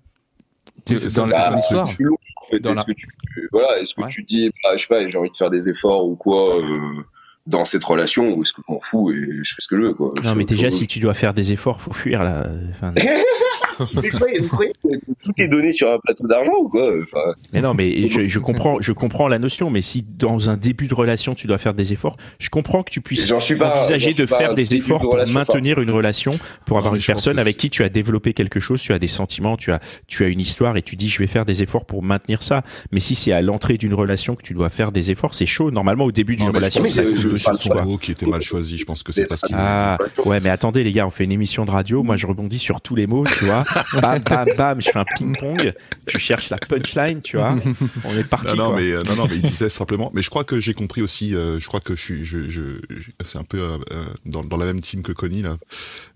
Dans 0.86 1.26
la- 1.26 1.50
dans 1.50 1.80
en 1.82 1.90
fait? 2.38 2.56
Est-ce 2.56 2.74
la- 2.74 2.84
que 2.84 2.92
tu, 2.92 3.06
voilà, 3.52 3.78
est-ce 3.80 3.94
que 3.94 4.02
Ouais. 4.02 4.08
tu 4.08 4.22
dis, 4.22 4.50
bah, 4.62 4.76
je 4.76 4.82
sais 4.82 4.88
pas, 4.88 5.06
j'ai 5.06 5.18
envie 5.18 5.30
de 5.30 5.36
faire 5.36 5.50
des 5.50 5.68
efforts 5.68 6.06
ou 6.06 6.16
quoi 6.16 6.58
euh, 6.62 7.04
dans 7.50 7.64
cette 7.64 7.84
relation, 7.84 8.32
ou 8.34 8.42
est-ce 8.42 8.52
que 8.52 8.62
je 8.66 8.72
m'en 8.72 8.80
fous 8.80 9.10
et 9.12 9.40
je 9.42 9.54
fais 9.54 9.60
ce 9.60 9.66
que 9.66 9.76
je 9.76 9.82
veux, 9.82 9.94
quoi. 9.94 10.10
Non, 10.24 10.30
Je- 10.32 10.38
mais 10.38 10.44
déjà, 10.44 10.70
si 10.70 10.86
tu 10.86 11.00
dois 11.00 11.14
faire 11.14 11.34
des 11.34 11.52
efforts, 11.52 11.80
faut 11.80 11.92
fuir 11.92 12.22
là. 12.24 12.46
Enfin, 12.70 12.92
Vous 13.92 14.02
croyez, 14.02 14.38
vous 14.40 14.48
croyez 14.48 14.72
que 14.82 14.88
tout 15.22 15.32
est 15.38 15.48
donné 15.48 15.72
sur 15.72 15.90
un 15.92 15.98
plateau 15.98 16.26
d'argent 16.26 16.52
ou 16.60 16.68
quoi 16.68 16.90
enfin, 17.02 17.34
Mais 17.52 17.60
non, 17.60 17.74
mais 17.74 18.08
je, 18.08 18.26
je 18.26 18.38
comprends, 18.38 18.80
je 18.80 18.92
comprends 18.92 19.28
la 19.28 19.38
notion. 19.38 19.70
Mais 19.70 19.82
si 19.82 20.02
dans 20.02 20.50
un 20.50 20.56
début 20.56 20.88
de 20.88 20.94
relation 20.94 21.34
tu 21.34 21.46
dois 21.46 21.58
faire 21.58 21.74
des 21.74 21.92
efforts, 21.92 22.16
je 22.38 22.48
comprends 22.48 22.82
que 22.82 22.90
tu 22.90 23.00
puisses 23.00 23.26
J'en 23.28 23.40
suis 23.40 23.56
pas- 23.56 23.76
envisager 23.76 24.12
de 24.12 24.24
pas 24.24 24.36
faire 24.38 24.54
des 24.54 24.74
efforts 24.74 24.98
de 25.00 25.04
pour 25.04 25.12
relation, 25.14 25.34
maintenir 25.38 25.80
une 25.80 25.90
relation, 25.90 26.38
pour 26.66 26.78
avoir 26.78 26.92
mais 26.94 26.98
une 27.00 27.04
personne 27.04 27.38
avec 27.38 27.56
qui 27.56 27.70
tu 27.70 27.82
as 27.82 27.88
développé 27.88 28.32
quelque 28.32 28.60
chose, 28.60 28.80
tu 28.80 28.92
as 28.92 28.98
des 28.98 29.08
sentiments, 29.08 29.56
tu 29.56 29.72
as, 29.72 29.80
tu 30.06 30.24
as 30.24 30.28
une 30.28 30.40
histoire 30.40 30.76
et 30.76 30.82
tu 30.82 30.96
dis 30.96 31.08
je 31.08 31.18
vais 31.18 31.26
faire 31.26 31.44
des 31.44 31.62
efforts 31.62 31.84
pour 31.86 32.02
maintenir 32.02 32.42
ça. 32.42 32.62
Mais 32.92 33.00
si 33.00 33.14
c'est 33.14 33.32
à 33.32 33.42
l'entrée 33.42 33.76
d'une 33.78 33.94
relation 33.94 34.34
que 34.36 34.42
tu 34.42 34.54
dois 34.54 34.68
faire 34.68 34.92
des 34.92 35.10
efforts, 35.10 35.34
c'est 35.34 35.46
chaud. 35.46 35.70
Normalement, 35.70 36.04
au 36.04 36.12
début 36.12 36.36
d'une 36.36 36.46
mais 36.46 36.56
relation, 36.56 36.82
mais 36.82 36.90
ça 36.90 37.02
le 37.02 37.72
quoi. 37.72 37.84
mot 37.84 37.96
qui 37.96 38.12
était 38.12 38.26
mal 38.26 38.42
choisi. 38.42 38.78
Je 38.78 38.84
pense 38.84 39.02
que 39.02 39.12
c'est 39.12 39.26
pas 39.26 39.36
ce 39.36 39.46
qu'il 39.46 39.56
Ah, 39.58 39.98
ouais, 40.24 40.40
mais 40.40 40.50
attendez, 40.50 40.84
les 40.84 40.92
gars, 40.92 41.06
on 41.06 41.10
fait 41.10 41.24
une 41.24 41.32
émission 41.32 41.64
de 41.64 41.70
radio. 41.70 42.02
Moi, 42.02 42.16
je 42.16 42.26
rebondis 42.26 42.58
sur 42.58 42.80
tous 42.80 42.94
les 42.94 43.06
mots, 43.06 43.24
tu 43.38 43.44
vois. 43.44 43.64
Bam, 44.00 44.18
bam, 44.20 44.48
bam, 44.56 44.80
je 44.80 44.90
fais 44.90 44.98
un 44.98 45.04
ping-pong. 45.16 45.72
Tu 46.06 46.18
cherches 46.18 46.50
la 46.50 46.58
punchline, 46.58 47.20
tu 47.22 47.36
vois. 47.36 47.56
On 48.04 48.16
est 48.16 48.24
parti. 48.24 48.48
Non, 48.48 48.56
non, 48.56 48.66
quoi. 48.72 48.80
mais 48.80 48.92
euh, 48.92 49.02
non, 49.04 49.16
non, 49.16 49.26
mais 49.28 49.36
il 49.36 49.42
disait 49.42 49.68
simplement. 49.68 50.10
Mais 50.14 50.22
je 50.22 50.30
crois 50.30 50.44
que 50.44 50.60
j'ai 50.60 50.74
compris 50.74 51.02
aussi. 51.02 51.34
euh, 51.34 51.58
je 51.58 51.66
crois 51.68 51.80
que 51.80 51.94
je 51.94 52.00
suis, 52.02 52.24
je, 52.24 52.48
je, 52.48 52.60
je- 52.88 53.10
c'est 53.24 53.38
un 53.38 53.44
peu 53.44 53.58
euh, 53.60 53.78
dans, 54.26 54.42
dans 54.44 54.56
la 54.56 54.66
même 54.66 54.80
team 54.80 55.02
que 55.02 55.12
Connie 55.12 55.42
là, 55.42 55.56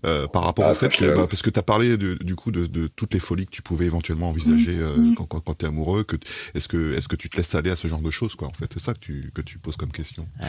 euh, 0.05 0.27
par 0.27 0.43
rapport 0.43 0.65
Ah, 0.67 0.71
au 0.71 0.75
fait 0.75 0.87
parce 0.87 0.99
que, 0.99 1.05
que- 1.05 1.15
bah, 1.15 1.27
parce 1.29 1.41
que 1.41 1.49
t'as 1.49 1.61
parlé 1.61 1.97
de, 1.97 2.15
du 2.15 2.35
coup 2.35 2.51
de, 2.51 2.65
de 2.65 2.87
toutes 2.87 3.13
les 3.13 3.19
folies 3.19 3.45
que 3.45 3.51
tu 3.51 3.61
pouvais 3.61 3.85
éventuellement 3.85 4.29
envisager 4.29 4.77
euh, 4.79 4.95
quand, 5.15 5.25
quand, 5.25 5.39
quand 5.39 5.53
t'es 5.53 5.67
amoureux. 5.67 6.03
Que 6.03 6.17
est-ce 6.53 6.67
que, 6.67 6.93
est-ce 6.95 7.07
que 7.07 7.15
tu 7.15 7.29
te 7.29 7.37
laisses 7.37 7.55
aller 7.55 7.69
à 7.71 7.75
ce 7.75 7.87
genre 7.87 8.01
de 8.01 8.11
choses 8.11 8.35
quoi 8.35 8.47
En 8.47 8.53
fait, 8.53 8.69
c'est 8.73 8.81
ça 8.81 8.93
que 8.93 8.99
tu, 8.99 9.31
que 9.33 9.41
tu 9.41 9.57
poses 9.59 9.77
comme 9.77 9.91
question. 9.91 10.27
Ouais, 10.41 10.47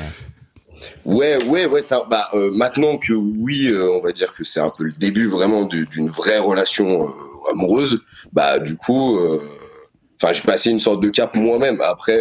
ouais, 1.04 1.66
ouais. 1.66 1.83
Ça, 1.83 2.06
bah, 2.09 2.28
euh, 2.35 2.50
maintenant 2.52 2.99
que 2.99 3.12
oui, 3.12 3.66
euh, 3.66 3.90
on 3.90 4.00
va 4.00 4.12
dire 4.12 4.35
que 4.35 4.45
c'est 4.45 4.61
un 4.61 4.71
peu 4.71 4.85
le 4.85 4.92
début 4.92 5.28
vraiment 5.28 5.64
d'une 5.64 6.09
vraie 6.09 6.38
relation 6.38 7.09
euh, 7.09 7.12
amoureuse. 7.52 8.02
Bah, 8.33 8.59
du 8.59 8.76
coup, 8.76 9.18
enfin, 10.16 10.33
j'ai 10.33 10.42
passé 10.42 10.71
une 10.71 10.80
sorte 10.80 11.02
de 11.02 11.09
cap 11.09 11.35
moi-même. 11.37 11.80
Après, 11.80 12.18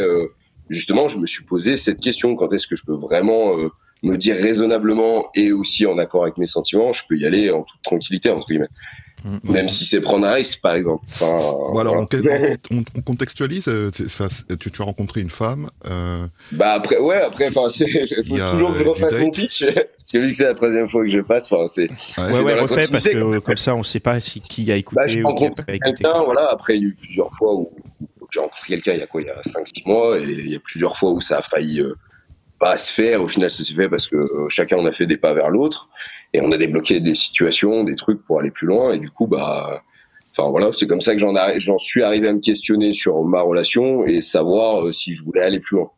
justement, 0.69 1.07
je 1.07 1.17
me 1.17 1.25
suis 1.25 1.43
posé 1.45 1.77
cette 1.77 2.00
question 2.00 2.35
quand 2.35 2.53
est-ce 2.53 2.67
que 2.67 2.75
je 2.75 2.85
peux 2.85 2.93
vraiment 2.93 3.55
me 4.03 4.17
dire 4.17 4.35
raisonnablement 4.35 5.29
et 5.35 5.51
aussi 5.51 5.85
en 5.85 5.97
accord 5.97 6.24
avec 6.24 6.38
mes 6.38 6.45
sentiments, 6.45 6.93
je 6.93 7.03
peux 7.09 7.17
y 7.17 7.25
aller 7.25 7.50
en 7.50 7.63
toute 7.63 7.81
tranquillité 7.81 8.29
entre 8.29 8.47
guillemets. 8.47 8.69
Mm. 9.27 9.51
Même 9.51 9.70
si 9.70 9.86
c'est 9.86 10.01
prendre 10.01 10.27
un 10.27 10.34
risque, 10.34 10.62
par 10.62 10.75
exemple. 10.75 11.03
Enfin, 11.10 11.25
Bon, 11.25 11.79
alors, 11.79 11.96
on, 11.96 12.08
voilà. 12.12 12.55
on- 12.72 12.84
on 12.96 13.01
contextualise. 13.01 13.67
euh, 13.67 13.89
tu, 13.91 14.70
tu 14.72 14.82
as 14.82 14.86
rencontré 14.86 15.22
une 15.22 15.32
femme. 15.32 15.65
euh, 15.89 16.27
Bah 16.51 16.74
après, 16.74 17.00
ouais, 17.00 17.15
après, 17.17 17.48
enfin, 17.48 17.67
il 17.79 18.08
faut 18.27 18.38
toujours 18.51 18.74
que 18.74 18.79
je 18.84 18.84
refasse 18.88 19.13
mon 19.17 19.32
pitch. 19.32 19.65
Parce 19.98 20.12
que 20.12 20.17
vu 20.20 20.29
que 20.29 20.38
c'est 20.38 20.44
la 20.44 20.53
troisième 20.53 20.88
fois 20.88 21.03
que 21.03 21.10
je 21.10 21.22
passe, 21.22 21.51
enfin, 21.51 21.65
c'est. 21.67 21.89
ouais, 21.89 22.34
Ouais, 22.34 22.39
ouais, 22.44 22.60
refais 22.62 22.88
parce 22.88 23.05
que 23.05 23.39
comme 23.39 23.58
ça, 23.58 23.74
on 23.75 23.82
sait 23.82 24.00
pas 24.00 24.20
si 24.20 24.41
qui 24.41 24.72
a 24.72 24.75
écouté 24.75 24.96
Bah, 25.01 25.08
je 25.08 25.13
ou 25.20 25.24
qui 25.24 25.25
a 25.25 25.27
rencontre 25.29 25.65
pas 25.65 25.74
écouté. 25.74 25.94
quelqu'un, 26.03 26.24
voilà. 26.24 26.48
Après, 26.51 26.75
il 26.77 26.84
y 26.84 26.86
a 26.86 26.89
eu 26.89 26.94
plusieurs 26.96 27.32
fois 27.34 27.55
où, 27.55 27.72
où 28.22 28.27
j'ai 28.32 28.39
rencontré 28.39 28.67
quelqu'un 28.67 28.94
il 28.94 29.00
y 29.00 29.01
a 29.01 29.08
quoi, 29.08 29.22
il 29.22 29.27
y 29.27 29.29
a 29.32 29.41
5-6 29.41 29.88
mois, 29.88 30.20
et 30.20 30.24
il 30.24 30.51
y 30.51 30.55
a 30.55 30.60
plusieurs 30.60 30.96
fois 30.98 31.12
où 31.12 31.20
ça 31.22 31.39
a 31.39 31.41
failli 31.41 31.79
euh, 31.79 31.96
pas 32.60 32.77
se 32.77 32.91
faire. 32.94 33.24
Au 33.24 33.27
final, 33.27 33.50
ça 33.50 33.63
s'est 33.63 33.74
fait 33.74 33.89
parce 33.89 34.08
que 34.08 34.17
euh, 34.17 34.48
chacun 34.50 34.77
on 34.77 34.86
a 34.86 34.91
fait 34.91 35.08
des 35.08 35.17
pas 35.17 35.34
vers 35.34 35.50
l'autre, 35.50 35.89
et 36.36 36.42
on 36.42 36.51
a 36.51 36.58
débloqué 36.58 37.00
des 37.00 37.15
situations, 37.15 37.84
des 37.84 37.96
trucs 37.96 38.24
pour 38.25 38.39
aller 38.39 38.51
plus 38.51 38.68
loin, 38.68 38.94
et 38.94 39.00
du 39.00 39.10
coup, 39.10 39.27
bah. 39.27 39.82
Enfin 40.38 40.50
voilà, 40.50 40.72
c'est 40.74 40.86
comme 40.86 41.00
ça 41.00 41.13
que 41.13 41.20
j'en 41.20 41.34
arri- 41.34 41.77
suis 41.80 42.04
arrivé 42.04 42.27
à 42.27 42.34
me 42.34 42.42
questionner 42.42 42.94
sur 42.94 43.24
ma 43.24 43.39
relation 43.42 44.06
et 44.06 44.20
savoir 44.20 44.86
euh, 44.86 44.92
si 44.92 45.13
je 45.13 45.24
voulais 45.24 45.42
aller 45.42 45.62
plus 45.62 45.77
loin. 45.77 45.89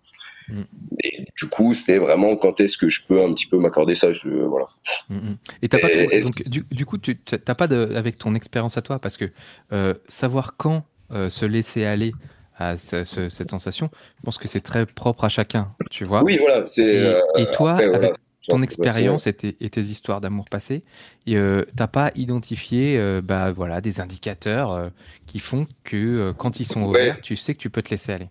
Mm. 0.49 0.61
Et 1.03 1.25
du 1.41 1.49
coup, 1.49 1.73
c'était 1.73 1.97
vraiment 1.97 2.35
quand 2.35 2.59
est-ce 2.59 2.77
que 2.77 2.87
je 2.87 3.01
peux 3.07 3.19
un 3.19 3.33
petit 3.33 3.47
peu 3.47 3.57
m'accorder 3.57 3.95
ça. 3.95 4.13
Je, 4.13 4.29
voilà. 4.29 4.65
Mm, 5.09 5.15
mm. 5.15 5.37
Et 5.63 5.67
pas 5.69 5.79
donc 6.21 6.43
du, 6.47 6.63
du 6.69 6.85
coup 6.85 6.99
tu 6.99 7.17
t'as 7.17 7.55
pas 7.55 7.67
de 7.67 7.95
avec 7.95 8.19
ton 8.19 8.35
expérience 8.35 8.77
à 8.77 8.83
toi 8.83 8.99
parce 8.99 9.17
que 9.17 9.25
euh, 9.73 9.95
savoir 10.07 10.53
quand 10.55 10.83
euh, 11.13 11.29
se 11.29 11.45
laisser 11.45 11.83
aller 11.85 12.11
à 12.59 12.77
ce- 12.77 13.05
ce- 13.05 13.29
cette 13.29 13.49
sensation, 13.49 13.89
je 14.19 14.21
pense 14.23 14.37
que 14.37 14.47
c'est 14.47 14.61
très 14.61 14.85
propre 14.85 15.23
à 15.23 15.29
chacun, 15.29 15.73
tu 15.89 16.05
vois. 16.05 16.21
Oui, 16.23 16.37
voilà. 16.39 16.63
Et, 16.77 16.81
euh, 16.81 17.21
et 17.37 17.47
toi, 17.49 17.71
après, 17.71 17.85
avec 17.85 18.13
ton 18.47 18.61
expérience 18.61 19.27
et 19.27 19.33
tes, 19.33 19.57
et 19.59 19.69
tes 19.69 19.81
histoires 19.81 20.21
d'amour 20.21 20.45
passé, 20.49 20.83
et, 21.25 21.37
euh, 21.37 21.65
t'as 21.75 21.87
pas 21.87 22.11
identifié 22.15 22.97
euh, 22.97 23.21
bah, 23.23 23.51
voilà, 23.51 23.81
des 23.81 23.99
indicateurs 23.99 24.71
euh, 24.71 24.89
qui 25.25 25.39
font 25.39 25.67
que 25.83 25.97
euh, 25.97 26.33
quand 26.33 26.59
ils 26.59 26.65
sont 26.65 26.81
Ouais. 26.81 26.87
ouverts, 26.87 27.21
tu 27.21 27.35
sais 27.35 27.53
que 27.53 27.59
tu 27.59 27.69
peux 27.69 27.81
te 27.81 27.89
laisser 27.89 28.13
aller? 28.13 28.29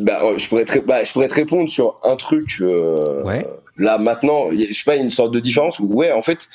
Bah, 0.00 0.20
euh, 0.24 0.38
je, 0.38 0.48
pourrais 0.48 0.64
te, 0.64 0.78
bah, 0.78 1.02
je 1.02 1.12
pourrais 1.12 1.28
te 1.28 1.34
répondre 1.34 1.68
sur 1.68 1.98
un 2.04 2.16
truc. 2.16 2.58
Ouais. 2.60 3.46
Là, 3.78 3.98
maintenant, 3.98 4.50
je 4.52 4.72
sais 4.72 4.84
pas, 4.84 4.94
il 4.94 4.98
y 4.98 5.00
a 5.00 5.04
une 5.04 5.10
sorte 5.10 5.32
de 5.32 5.40
différence 5.40 5.78
où, 5.78 5.86
ouais, 5.86 6.12
en 6.12 6.22
fait, 6.22 6.48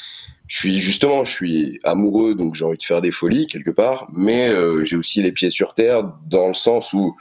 je 0.48 0.58
suis 0.58 0.80
justement, 0.80 1.26
je 1.26 1.32
suis 1.32 1.80
amoureux, 1.84 2.36
donc 2.36 2.54
j'ai 2.56 2.64
envie 2.64 2.78
de 2.78 2.84
faire 2.84 3.02
des 3.02 3.12
folies 3.12 3.48
quelque 3.48 3.72
part, 3.72 4.08
mais 4.16 4.54
j'ai 4.86 4.96
aussi 4.96 5.22
les 5.22 5.32
pieds 5.32 5.50
sur 5.50 5.74
terre 5.74 6.10
dans 6.30 6.48
le 6.48 6.54
sens 6.54 6.94
où 6.94 7.16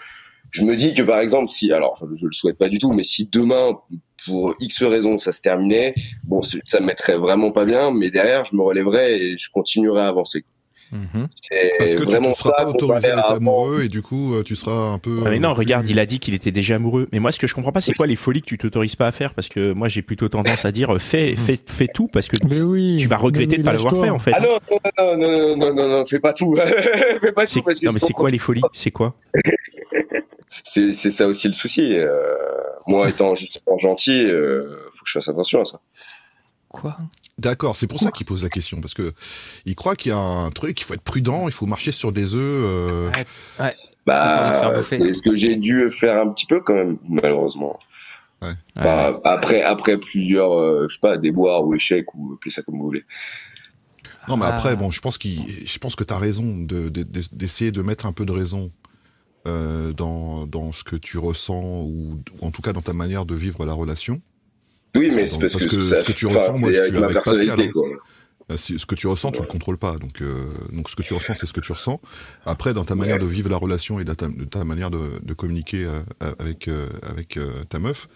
je 0.57 0.65
me 0.65 0.75
dis 0.75 0.95
que, 0.95 1.03
par 1.03 1.19
exemple, 1.19 1.49
si, 1.49 1.71
alors, 1.71 1.97
je, 2.01 2.17
je 2.17 2.27
le 2.27 2.33
souhaite 2.33 2.57
pas 2.57 2.71
du 2.71 2.79
tout, 2.79 2.95
mais 2.95 3.03
si 3.03 3.29
demain, 3.29 3.79
pour 4.25 4.55
X 4.59 4.83
raisons, 4.83 5.19
ça 5.19 5.33
se 5.33 5.43
terminait, 5.43 5.95
bon, 6.29 6.41
ça 6.41 6.81
me 6.81 6.87
mettrait 6.87 7.19
vraiment 7.19 7.53
pas 7.53 7.67
bien, 7.67 7.91
mais 7.91 8.11
derrière, 8.11 8.45
je 8.45 8.57
me 8.57 8.63
relèverais 8.63 9.19
et 9.19 9.37
je 9.37 9.51
continuerais 9.51 10.01
à 10.01 10.09
avancer. 10.09 10.45
Mhm. 10.93 11.29
C'est 11.43 11.73
parce 11.79 11.95
que 11.95 11.99
tu 11.99 12.05
vraiment 12.05 12.29
ne 12.29 12.35
seras 12.35 12.51
ça 12.57 12.65
pas 12.65 12.71
autorisé 12.71 13.11
à 13.11 13.19
être 13.19 13.33
amoureux 13.33 13.83
et 13.83 13.89
du 13.89 14.03
coup, 14.03 14.35
euh, 14.35 14.45
tu 14.45 14.55
seras 14.55 14.93
un 14.93 14.99
peu. 14.99 15.19
Ouais, 15.19 15.31
mais 15.31 15.39
non, 15.41 15.51
euh, 15.51 15.53
regarde, 15.53 15.89
il 15.91 15.99
a 15.99 16.07
dit 16.07 16.21
qu'il 16.21 16.33
était 16.33 16.53
déjà 16.53 16.77
amoureux. 16.77 17.09
Mais 17.13 17.19
moi, 17.19 17.33
ce 17.33 17.41
que 17.41 17.49
je 17.49 17.55
comprends 17.55 17.73
pas, 17.73 17.81
c'est 17.81 17.93
quoi 17.93 18.07
les 18.07 18.15
folies 18.15 18.41
que 18.41 18.47
tu 18.47 18.57
t'autorises 18.57 18.95
pas 18.95 19.09
à 19.09 19.13
faire? 19.13 19.35
Parce 19.35 19.49
que 19.49 19.73
moi, 19.73 19.89
j'ai 19.89 20.03
plutôt 20.03 20.29
tendance 20.29 20.65
à 20.65 20.71
dire 20.71 20.95
euh, 20.95 21.01
fais, 21.01 21.35
fais, 21.35 21.59
fais 21.67 21.89
tout 21.89 22.07
parce 22.07 22.29
que 22.29 22.37
Mais 22.49 22.63
oui. 22.63 22.99
tu 22.99 23.09
vas 23.09 23.17
regretter 23.17 23.59
Mais 23.59 23.63
de 23.63 23.63
oui, 23.63 23.65
pas 23.65 23.73
l'avoir 23.73 24.01
fait 24.01 24.11
en 24.11 24.21
fait. 24.21 24.31
Ah 24.33 24.41
non, 24.41 24.59
non, 24.71 24.79
non, 24.97 25.17
non, 25.19 25.57
non, 25.57 25.75
non, 25.75 25.89
non, 25.89 26.07
fais 26.07 26.21
pas 26.21 26.33
tout. 26.33 26.55
fais 27.21 27.33
pas 27.33 27.47
tout 27.47 27.63
parce 27.63 27.81
que 27.81 27.87
non, 27.87 27.93
mais 27.93 28.01
c'est 28.01 28.13
quoi 28.13 28.31
les 28.31 28.39
folies? 28.39 28.63
C'est 28.73 28.93
quoi? 28.93 29.17
C'est 30.65 30.93
c'est 30.93 31.11
ça 31.11 31.27
aussi 31.27 31.49
le 31.49 31.55
souci. 31.55 31.83
euh, 31.95 32.11
moi, 32.87 33.09
étant 33.09 33.35
justement 33.35 33.77
gentil, 33.77 34.25
euh, 34.25 34.77
faut 34.93 35.05
que 35.05 35.09
je 35.11 35.13
fasse 35.13 35.29
attention 35.29 35.61
à 35.63 35.65
ça. 35.65 35.81
Quoi? 36.69 36.97
D'accord, 37.39 37.77
c'est 37.77 37.87
pour 37.87 38.01
ça 38.01 38.11
qu'il 38.11 38.27
pose 38.27 38.43
la 38.43 38.49
question 38.49 38.81
parce 38.81 38.95
que 38.95 39.13
il 39.67 39.75
croit 39.75 39.97
qu'il 39.97 40.11
y 40.11 40.15
a 40.15 40.19
un 40.19 40.51
truc, 40.51 40.81
il 40.81 40.85
faut 40.85 40.95
être 40.95 41.03
prudent, 41.03 41.49
il 41.49 41.53
faut 41.53 41.67
marcher 41.67 41.93
sur 41.93 42.13
des 42.13 42.35
œufs. 42.35 42.41
euh, 42.41 43.09
envie 43.11 43.21
de 43.21 43.27
Bah, 44.07 44.83
c'est 44.89 45.13
ce 45.13 45.21
que 45.23 45.35
j'ai 45.35 45.57
dû 45.57 45.91
faire 45.91 46.21
un 46.21 46.29
petit 46.33 46.47
peu 46.47 46.61
quand 46.61 46.75
même, 46.75 46.97
malheureusement? 47.09 47.79
Ouais. 48.43 48.53
Bah, 48.77 49.21
après, 49.25 49.63
après 49.63 49.99
plusieurs, 49.99 50.53
euh, 50.53 50.87
je 50.89 50.95
sais 50.95 51.01
pas, 51.01 51.17
déboires 51.17 51.65
ou 51.65 51.75
échecs 51.75 52.15
ou 52.15 52.35
appelez 52.35 52.51
ça 52.51 52.63
comme 52.63 52.77
vous 52.79 52.85
voulez. 52.85 53.05
Non, 54.29 54.37
mais 54.37 54.45
Ah. 54.47 54.55
après, 54.55 54.77
bon, 54.77 54.91
je 54.91 55.01
pense 55.01 55.19
qu'il, 55.19 55.41
je 55.67 55.79
pense 55.79 55.95
que 55.97 56.05
t'as 56.05 56.19
raison 56.19 56.57
de, 56.57 56.89
de- 56.89 57.03
de- 57.03 57.21
d'essayer 57.33 57.71
de 57.73 57.83
mettre 57.83 58.07
un 58.07 58.13
peu 58.13 58.25
de 58.27 58.33
raison 58.33 58.71
euh, 59.47 59.93
dans, 59.93 60.47
dans 60.47 60.73
ce 60.73 60.85
que 60.85 60.97
tu 60.97 61.19
ressens 61.19 61.83
ou, 61.83 62.19
ou 62.41 62.47
en 62.47 62.51
tout 62.51 62.63
cas 62.63 62.73
dans 62.73 62.83
ta 62.83 62.93
manière 62.93 63.27
de 63.27 63.35
vivre 63.35 63.65
la 63.65 63.73
relation. 63.73 64.21
Oui, 64.97 65.11
mais 65.15 65.27
c'est 65.27 65.39
parce, 65.39 65.53
parce 65.53 65.67
que, 65.67 65.77
que 65.77 65.83
ça, 65.83 66.01
ce 66.01 66.05
que 66.05 66.13
tu 66.13 66.27
ressens, 66.27 66.59
moi, 66.59 66.73
je 66.73 66.85
suis 66.85 66.97
avec 66.97 67.23
Pascal, 67.23 67.61
hein. 67.61 67.71
quoi. 67.73 67.89
Euh, 68.53 68.57
ce 68.57 68.87
que 68.87 68.95
tu 68.95 69.09
ressens, 69.09 69.33
tu 69.33 69.39
le 69.39 69.43
Ouais. 69.43 69.49
contrôles 69.49 69.77
pas. 69.77 69.99
Donc, 69.99 70.23
euh, 70.23 70.45
donc 70.73 70.89
ce 70.89 70.95
que 70.97 71.03
tu 71.03 71.15
ressens, 71.15 71.35
c'est 71.35 71.47
ce 71.47 71.53
que 71.53 71.61
tu 71.61 71.73
ressens. 71.73 72.01
Après, 72.45 72.73
dans 72.75 72.85
ta 72.85 72.95
manière 72.95 73.19
de 73.19 73.27
vivre 73.27 73.51
la 73.51 73.57
relation 73.57 73.99
et 73.99 74.05
dans 74.05 74.15
ta, 74.15 74.29
de 74.29 74.45
ta 74.45 74.65
manière 74.65 74.91
de, 74.91 75.01
de 75.21 75.35
communiquer 75.35 75.85
euh, 75.85 76.01
avec 76.39 76.69
avec 77.03 77.39
ta 77.69 77.79
meuf, 77.79 78.09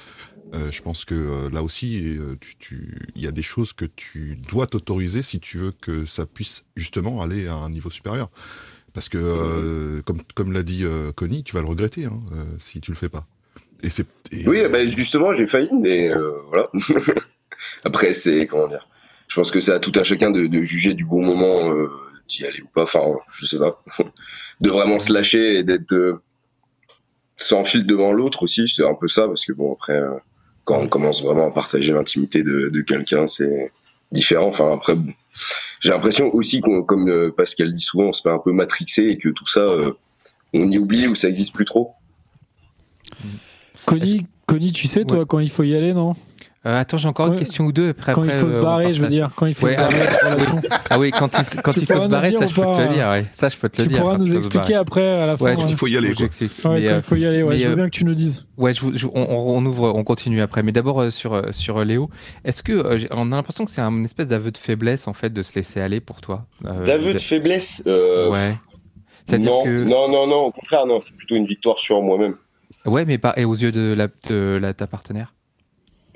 je 0.53 0.81
pense 0.83 1.05
que 1.05 1.49
là 1.53 1.63
aussi, 1.63 2.17
tu, 2.41 2.57
tu, 2.59 3.09
il 3.15 3.23
y 3.23 3.27
a 3.27 3.33
des 3.33 3.43
choses 3.43 3.73
que 3.73 3.85
tu 3.85 4.37
dois 4.51 4.67
t'autoriser 4.67 5.23
si 5.23 5.41
tu 5.41 5.59
veux 5.59 5.73
que 5.73 6.05
ça 6.05 6.27
puisse 6.27 6.65
justement 6.77 7.23
aller 7.23 7.47
à 7.49 7.55
un 7.55 7.71
niveau 7.71 7.91
supérieur. 7.91 8.31
Parce 8.93 9.09
que, 9.09 9.19
euh, 9.19 10.03
comme 10.03 10.19
comme 10.35 10.53
l'a 10.53 10.63
dit 10.63 10.85
euh, 10.85 11.13
Connie, 11.13 11.45
tu 11.45 11.55
vas 11.55 11.61
le 11.61 11.69
regretter 11.69 12.07
hein, 12.07 12.19
euh, 12.33 12.45
si 12.59 12.81
tu 12.81 12.91
le 12.91 12.97
fais 12.97 13.09
pas. 13.09 13.27
Et 13.83 13.89
Oui, 14.47 14.63
bah, 14.71 14.87
justement, 14.87 15.35
j'ai 15.35 15.47
failli, 15.47 15.71
mais 15.73 16.11
euh, 16.11 16.33
voilà. 16.49 16.71
Après, 17.85 18.13
c'est 18.13 18.47
comment 18.47 18.69
dire. 18.69 18.87
Je 19.29 19.37
pense 19.37 19.51
que 19.51 19.61
c'est 19.61 19.73
à 19.73 19.79
tout 19.79 19.93
un 19.95 20.03
chacun 20.03 20.31
de, 20.31 20.65
juger 20.65 20.93
du 20.95 21.05
bon 21.05 21.25
moment 21.25 21.73
d'y 22.29 22.45
aller 22.45 22.61
ou 22.63 22.67
pas. 22.67 22.83
Enfin, 22.83 23.01
je 23.33 23.47
sais 23.47 23.59
pas. 23.59 23.83
de 24.61 24.71
vraiment 24.71 24.99
se 24.99 25.13
lâcher 25.13 25.59
et 25.59 25.63
d'être 25.63 26.21
sans 27.37 27.63
fil 27.65 27.87
devant 27.87 28.13
l'autre 28.13 28.43
aussi, 28.43 28.69
c'est 28.69 28.85
un 28.85 28.95
peu 28.95 29.07
ça, 29.07 29.29
parce 29.29 29.47
que 29.47 29.53
bon, 29.53 29.73
après, 29.73 30.03
quand 30.65 30.81
on 30.81 30.89
commence 30.89 31.23
vraiment 31.23 31.47
à 31.47 31.53
partager 31.53 31.93
l'intimité 31.93 32.43
de 32.43 32.81
quelqu'un, 32.81 33.29
c'est 33.29 33.71
différent. 34.12 34.49
Enfin, 34.49 34.73
après, 34.75 34.95
bon. 34.95 35.12
j'ai 35.81 35.90
l'impression 35.90 36.35
aussi 36.35 36.61
qu'on, 36.61 36.83
comme 36.83 37.09
euh, 37.09 37.33
Pascal 37.37 37.73
dit 37.73 37.81
souvent, 37.81 38.07
on 38.09 38.12
se 38.12 38.23
fait 38.23 38.31
un 38.31 38.38
peu 38.38 38.52
matrixer 38.52 39.09
et 39.09 39.19
que 39.19 39.29
tout 39.29 39.47
ça, 39.47 39.61
euh, 39.61 39.93
on 40.52 40.71
y 40.71 40.79
oublie 40.79 41.07
ou 41.07 41.14
ça 41.14 41.29
existe 41.29 41.55
plus 41.55 41.64
trop. 41.64 41.93
Connie, 43.87 44.26
Connie, 44.47 44.73
tu 44.73 44.87
sais, 44.88 45.05
toi, 45.05 45.19
Ouais. 45.21 45.25
quand 45.26 45.38
il 45.38 45.50
faut 45.50 45.62
y 45.62 45.75
aller, 45.75 45.93
non? 45.93 46.12
Euh, 46.67 46.79
Attends, 46.79 46.99
j'ai 46.99 47.09
encore 47.09 47.29
une 47.29 47.33
Quand- 47.33 47.38
question 47.38 47.64
ou 47.64 47.73
deux. 47.73 47.88
Après, 47.90 48.12
Quand 48.12 48.23
il 48.25 48.33
faut 48.33 48.50
se 48.50 48.57
euh, 48.57 48.61
on 48.61 48.62
barrer, 48.64 48.93
je 48.93 49.00
veux 49.00 49.09
dire. 49.09 49.29
Quand 49.35 49.47
il 49.47 49.55
faut 49.55 49.64
Ouais, 49.64 49.73
se 49.73 49.81
barrer. 49.81 49.95
relation. 49.97 50.69
Ah 50.90 50.99
oui, 50.99 51.11
quand 51.11 51.29
il, 51.38 51.61
quand 51.62 51.73
Tu 51.73 51.81
il 51.81 51.87
faut 51.87 51.93
pourras 51.95 52.05
se 52.05 52.09
barrer, 52.11 52.33
ça 52.33 52.47
je 52.47 52.55
peux 52.55 52.61
te 52.62 52.81
le 52.83 52.88
dire. 52.93 53.09
Ouais. 53.09 53.25
Ça 53.33 53.49
je 53.49 53.57
peux 53.57 53.69
te 53.71 53.79
le 53.79 53.83
Tu 53.85 53.88
dire. 53.95 54.00
pourras 54.02 54.12
quand 54.12 54.19
nous 54.19 54.26
il 54.26 54.37
expliquer 54.37 54.75
après, 54.75 55.09
à 55.09 55.25
la 55.26 55.37
fin. 55.38 55.45
Ouais, 55.47 55.57
ouais. 55.57 55.64
il 55.69 55.75
faut 55.75 55.87
y 55.87 55.97
aller 55.97 56.09
quoi. 56.09 56.17
j'explique. 56.19 56.52
Ouais, 56.67 56.81
Mais, 56.81 56.87
quand 56.87 56.93
euh, 56.93 56.97
il 56.97 57.02
faut 57.02 57.17
y 57.17 57.25
aller, 57.25 57.43
ouais, 57.43 57.57
je 57.57 57.64
veux 57.64 57.73
euh, 57.73 57.76
bien 57.76 57.85
que 57.87 57.90
tu 57.97 58.05
nous 58.05 58.14
dises. 58.14 58.45
Ouais, 58.59 58.75
je 58.75 58.81
vous- 58.83 58.93
je- 58.97 59.07
on, 59.07 59.26
on 59.26 59.64
ouvre, 59.64 59.90
on 59.95 60.05
continue 60.05 60.43
après. 60.43 60.62
Mais 60.62 60.73
d'abord 60.73 61.00
euh, 61.00 61.09
sur 61.11 61.43
sur 61.55 61.79
euh, 61.79 61.85
Léo, 61.85 62.11
est-ce 62.45 62.62
que 62.62 62.73
euh, 62.73 62.99
on 63.12 63.33
a 63.33 63.37
l'impression 63.37 63.64
que 63.64 63.71
c'est 63.71 63.81
un 63.81 64.05
espèce 64.05 64.29
d'aveu 64.29 64.50
de 64.50 64.59
faiblesse 64.59 65.09
en 65.09 65.14
fait 65.14 65.31
de 65.33 65.40
se 65.40 65.55
laisser 65.55 65.81
aller 65.81 66.00
pour 66.00 66.21
toi 66.21 66.45
euh, 66.67 66.85
D'aveu 66.85 67.14
de 67.14 67.19
faiblesse 67.19 67.83
euh, 67.87 68.29
Ouais. 68.31 68.59
C'est-à-dire 69.25 69.50
non, 69.50 69.64
que 69.64 69.85
non, 69.85 70.09
non, 70.11 70.26
non, 70.26 70.40
au 70.43 70.50
contraire, 70.50 70.85
non, 70.85 71.00
c'est 71.00 71.17
plutôt 71.17 71.37
une 71.37 71.47
victoire 71.47 71.79
sur 71.79 72.02
moi-même. 72.02 72.35
ouais, 72.85 73.07
mais 73.07 73.17
pas 73.17 73.33
et 73.38 73.47
aux 73.47 73.55
yeux 73.55 73.73
de 73.73 73.95
la 73.97 74.09
de 74.29 74.59
la, 74.61 74.75
ta 74.75 74.87
partenaire, 74.87 75.33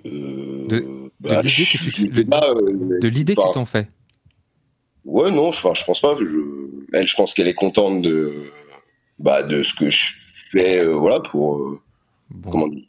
De- 0.04 1.11
bah, 1.20 1.40
l'idée 1.42 1.64
que 1.64 1.90
tu- 1.90 2.26
pas, 2.26 2.54
de 2.54 3.08
l'idée 3.08 3.34
que 3.34 3.52
t'en 3.52 3.64
fais. 3.64 3.88
Ouais, 5.04 5.30
non, 5.30 5.52
je, 5.52 5.61
je 5.61 5.84
pense 5.84 6.00
pas. 6.00 6.16
Je, 6.18 6.68
elle, 6.92 7.06
je 7.06 7.14
pense 7.16 7.32
qu'elle 7.34 7.49
est 7.49 7.54
contente 7.54 8.02
de, 8.02 8.50
bah, 9.18 9.42
de 9.42 9.62
ce 9.62 9.75
que 9.75 9.90
je 9.90 10.06
fais, 10.50 10.78
euh, 10.80 10.92
voilà, 10.94 11.20
pour, 11.20 11.58
euh, 11.58 11.80
Bon. 12.30 12.50
comment 12.50 12.68
dire, 12.68 12.84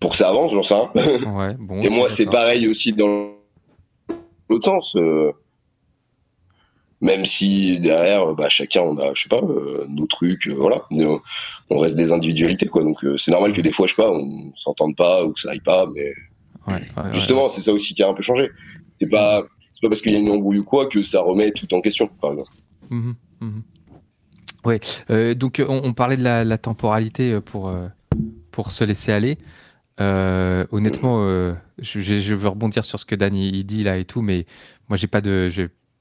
pour 0.00 0.10
que 0.12 0.16
ça 0.16 0.28
avance, 0.28 0.52
j'en 0.52 0.62
sais 0.62 0.74
rien. 0.74 0.90
Ouais. 1.34 1.54
Bon. 1.58 1.80
Et 1.82 1.88
moi, 1.88 2.10
c'est 2.10 2.26
pareil 2.26 2.68
aussi 2.68 2.92
dans 2.92 3.30
l'autre 4.48 4.64
sens. 4.64 4.94
euh, 4.96 5.32
même 7.00 7.26
si 7.26 7.78
derrière, 7.80 8.32
bah, 8.34 8.48
chacun, 8.48 8.80
on 8.82 8.96
a, 8.98 9.12
je 9.14 9.22
sais 9.24 9.28
pas, 9.28 9.42
nos 9.88 10.06
trucs, 10.06 10.46
voilà. 10.48 10.82
Nos- 10.90 11.20
on 11.70 11.78
reste 11.78 11.96
des 11.96 12.12
individualités, 12.12 12.66
quoi. 12.66 12.82
Donc, 12.82 12.98
c'est 13.18 13.30
normal 13.30 13.52
que 13.52 13.60
des 13.60 13.72
fois, 13.72 13.86
je 13.86 13.94
sais 13.94 14.02
pas, 14.02 14.10
on 14.10 14.52
s'entende 14.56 14.96
pas 14.96 15.24
ou 15.24 15.32
que 15.32 15.40
ça 15.40 15.50
aille 15.50 15.60
pas, 15.60 15.86
mais 15.94 16.12
Ouais, 16.66 16.74
ouais, 16.74 16.80
ouais. 16.96 17.14
justement, 17.14 17.48
c'est 17.48 17.60
ça 17.60 17.72
aussi 17.72 17.94
qui 17.94 18.02
a 18.02 18.08
un 18.08 18.14
peu 18.14 18.22
changé. 18.22 18.50
C'est 18.96 19.10
pas, 19.10 19.44
c'est 19.72 19.82
pas 19.82 19.88
parce 19.88 20.00
qu'il 20.00 20.12
y 20.12 20.16
a 20.16 20.18
une 20.18 20.30
embrouille 20.30 20.58
ou 20.58 20.64
quoi 20.64 20.88
que 20.88 21.02
ça 21.02 21.20
remet 21.20 21.52
tout 21.52 21.72
en 21.74 21.80
question, 21.80 22.08
par 22.20 22.32
exemple. 22.32 22.50
Mhm. 22.90 23.14
Ouais, 24.64 24.80
euh, 25.10 25.34
donc 25.34 25.62
on, 25.66 25.82
on 25.84 25.92
parlait 25.92 26.16
de 26.16 26.22
la, 26.22 26.44
la 26.44 26.58
temporalité 26.58 27.32
euh, 27.32 27.40
pour, 27.40 27.68
euh, 27.68 27.88
pour 28.50 28.70
se 28.72 28.84
laisser 28.84 29.12
aller. 29.12 29.38
Euh, 30.00 30.64
honnêtement, 30.72 31.18
je, 31.78 32.34
veux 32.34 32.48
rebondir 32.48 32.84
sur 32.84 32.98
ce 32.98 33.04
que 33.04 33.14
Dan 33.14 33.34
il, 33.34 33.64
dit 33.64 33.84
là 33.84 33.96
et 33.96 34.04
tout, 34.04 34.22
mais 34.22 34.46
moi 34.88 34.96
j'ai 34.96 35.06
pas 35.06 35.20
de, 35.20 35.48